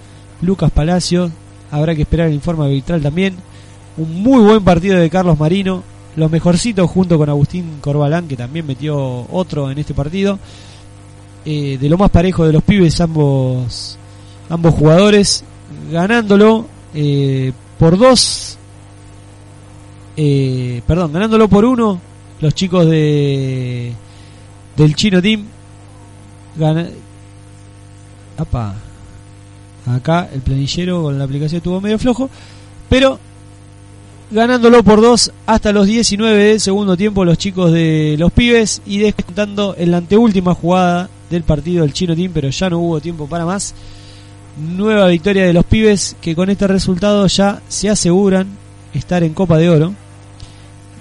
[0.40, 1.30] Lucas Palacio.
[1.70, 3.36] Habrá que esperar el informe arbitral también.
[3.96, 5.82] Un muy buen partido de Carlos Marino,
[6.16, 10.38] los mejorcitos junto con Agustín Corbalán, que también metió otro en este partido.
[11.44, 13.96] Eh, de lo más parejo de los pibes ambos
[14.50, 15.42] ambos jugadores
[15.90, 18.58] ganándolo eh, por dos
[20.18, 21.98] eh, perdón ganándolo por uno
[22.42, 23.94] los chicos de
[24.76, 25.46] del chino team
[26.56, 26.88] gana,
[28.36, 28.74] apa,
[29.92, 32.28] acá el planillero con la aplicación estuvo medio flojo
[32.88, 33.18] pero
[34.30, 38.98] ganándolo por dos hasta los 19 del segundo tiempo los chicos de los pibes y
[38.98, 43.26] descontando en la anteúltima jugada del partido del Chino Team, pero ya no hubo tiempo
[43.26, 43.72] para más.
[44.58, 48.48] Nueva victoria de los pibes que con este resultado ya se aseguran
[48.92, 49.94] estar en Copa de Oro.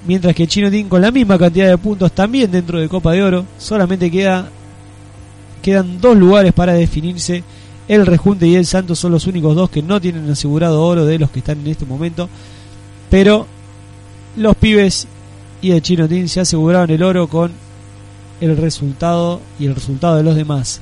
[0.08, 3.24] Mientras que Chino Team con la misma cantidad de puntos también dentro de Copa de
[3.24, 3.46] Oro.
[3.58, 4.50] Solamente queda,
[5.62, 7.44] quedan dos lugares para definirse.
[7.90, 11.18] El Rejunte y el Santos son los únicos dos que no tienen asegurado oro de
[11.18, 12.30] los que están en este momento.
[13.10, 13.48] Pero
[14.38, 15.08] los pibes
[15.60, 17.52] y el Chino se aseguraron el oro con
[18.42, 20.82] el resultado y el resultado de los demás.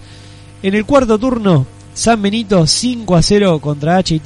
[0.62, 4.22] En el cuarto turno, San Benito 5 a 0 contra H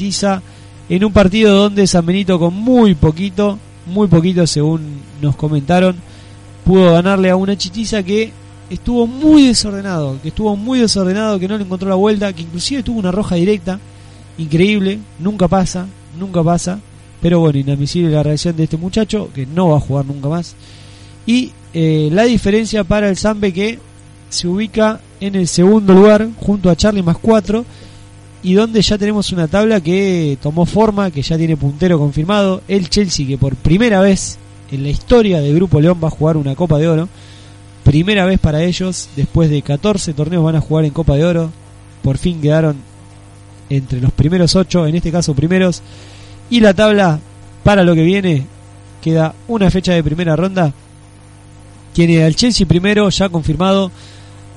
[0.90, 5.98] en un partido donde San Benito con muy poquito, muy poquito según nos comentaron,
[6.66, 8.34] pudo ganarle a una Chitiza que
[8.72, 12.84] estuvo muy desordenado, que estuvo muy desordenado, que no le encontró la vuelta, que inclusive
[12.84, 13.80] tuvo una roja directa,
[14.38, 16.80] increíble, nunca pasa, nunca pasa,
[17.22, 20.56] pero bueno, inadmisible la reacción de este muchacho, que no va a jugar nunca más.
[21.26, 23.78] Y eh, la diferencia para el Zambe que
[24.30, 27.66] se ubica en el segundo lugar junto a Charlie más 4
[28.44, 32.64] y donde ya tenemos una tabla que tomó forma, que ya tiene puntero confirmado.
[32.68, 34.40] El Chelsea que por primera vez
[34.72, 37.10] en la historia de Grupo León va a jugar una Copa de Oro.
[37.84, 41.52] Primera vez para ellos, después de 14 torneos van a jugar en Copa de Oro.
[42.04, 42.78] Por fin quedaron
[43.70, 45.82] entre los primeros 8, en este caso primeros.
[46.50, 47.20] Y la tabla
[47.64, 48.46] para lo que viene
[49.02, 50.74] queda una fecha de primera ronda.
[51.94, 53.92] Tiene al Chelsea primero, ya confirmado.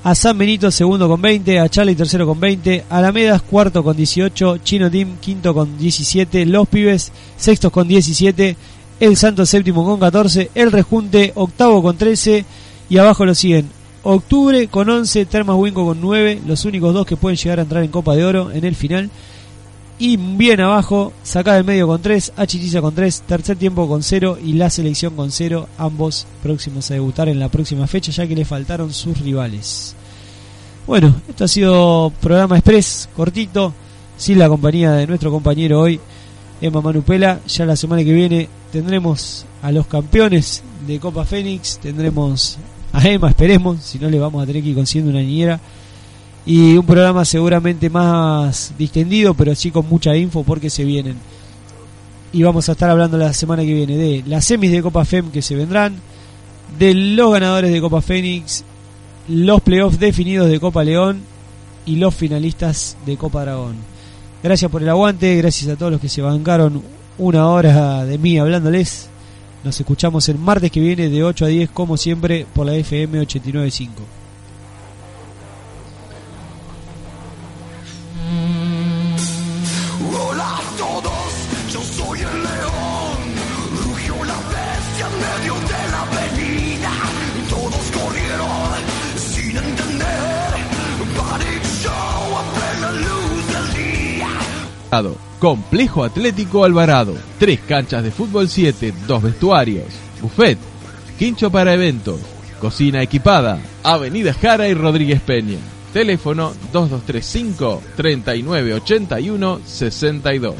[0.04, 4.58] A San Benito segundo con 20, a Charlie tercero con 20, Alamedas cuarto con 18,
[4.58, 8.54] Chino Team quinto con 17, Los Pibes sextos con 17,
[9.00, 12.44] El Santo séptimo con 14, El Rejunte octavo con 13
[12.94, 13.68] y abajo lo siguen
[14.04, 17.82] Octubre con 11, Termas Winco con 9, los únicos dos que pueden llegar a entrar
[17.82, 19.10] en Copa de Oro en el final.
[19.98, 24.38] Y bien abajo, Sacada del medio con 3, Achitiza con 3, tercer tiempo con 0
[24.44, 28.36] y la selección con 0, ambos próximos a debutar en la próxima fecha ya que
[28.36, 29.96] le faltaron sus rivales.
[30.86, 33.74] Bueno, esto ha sido programa express, cortito,
[34.16, 35.98] sin la compañía de nuestro compañero hoy,
[36.60, 37.40] Emma Manupela.
[37.48, 42.56] Ya la semana que viene tendremos a los campeones de Copa Fénix, tendremos
[42.94, 45.60] a esperemos, si no le vamos a tener que ir consiguiendo una niñera
[46.46, 51.16] y un programa seguramente más distendido, pero sí con mucha info porque se vienen.
[52.32, 55.30] Y vamos a estar hablando la semana que viene de las semis de Copa FEM
[55.30, 55.94] que se vendrán,
[56.78, 58.64] de los ganadores de Copa Fénix,
[59.28, 61.22] los playoffs definidos de Copa León
[61.86, 63.76] y los finalistas de Copa Dragón.
[64.42, 66.82] Gracias por el aguante, gracias a todos los que se bancaron
[67.18, 69.08] una hora de mí hablándoles.
[69.64, 73.18] Nos escuchamos el martes que viene de 8 a 10 como siempre por la FM
[73.20, 74.02] 895.
[94.92, 97.14] Hola Complejo Atlético Alvarado.
[97.38, 99.86] Tres canchas de fútbol 7, dos vestuarios,
[100.20, 100.58] buffet,
[101.18, 102.20] quincho para eventos,
[102.60, 105.58] cocina equipada, Avenida Jara y Rodríguez Peña.
[105.92, 110.54] Teléfono 2235 3981 62.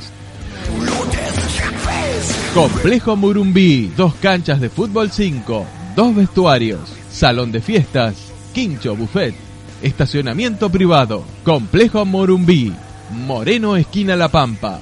[2.55, 5.67] Complejo Murumbí, dos canchas de fútbol 5,
[5.97, 8.15] dos vestuarios, salón de fiestas,
[8.53, 9.35] quincho buffet,
[9.83, 12.73] estacionamiento privado, Complejo Morumbí,
[13.15, 14.81] Moreno esquina La Pampa.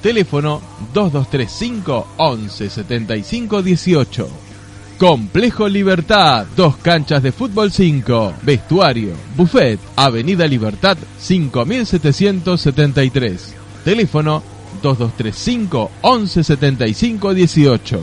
[0.00, 0.62] Teléfono
[0.92, 4.28] 2235 11 75 18.
[4.98, 13.54] Complejo Libertad, dos canchas de fútbol 5, vestuario, buffet, Avenida Libertad 5773.
[13.84, 14.42] Teléfono
[14.82, 18.00] 2235 11 75 18.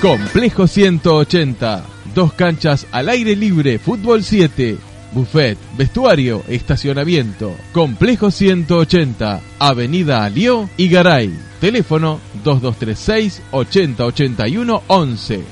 [0.00, 1.84] Complejo 180,
[2.14, 4.76] dos canchas al aire libre, fútbol 7,
[5.12, 7.54] buffet, vestuario, estacionamiento.
[7.72, 11.32] Complejo 180, Avenida Alió y Garay.
[11.60, 15.44] Teléfono 2236 8081 11.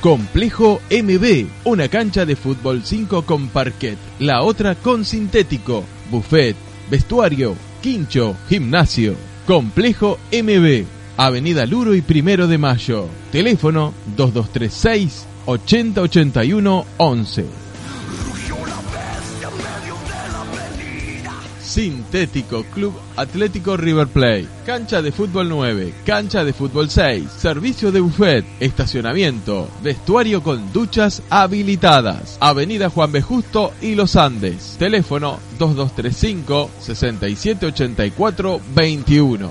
[0.00, 6.56] Complejo MB, una cancha de fútbol 5 con parquet, la otra con sintético, buffet,
[6.90, 9.14] vestuario, quincho, gimnasio.
[9.46, 10.84] Complejo MB,
[11.18, 13.08] Avenida Luro y Primero de Mayo.
[13.30, 17.70] Teléfono 2236 8081 11.
[21.70, 24.48] Sintético Club Atlético River Plate.
[24.66, 31.22] Cancha de fútbol 9, cancha de fútbol 6, servicio de buffet, estacionamiento, vestuario con duchas
[31.30, 32.38] habilitadas.
[32.40, 33.22] Avenida Juan B.
[33.22, 34.74] Justo y Los Andes.
[34.80, 39.50] Teléfono 2235 6784 21.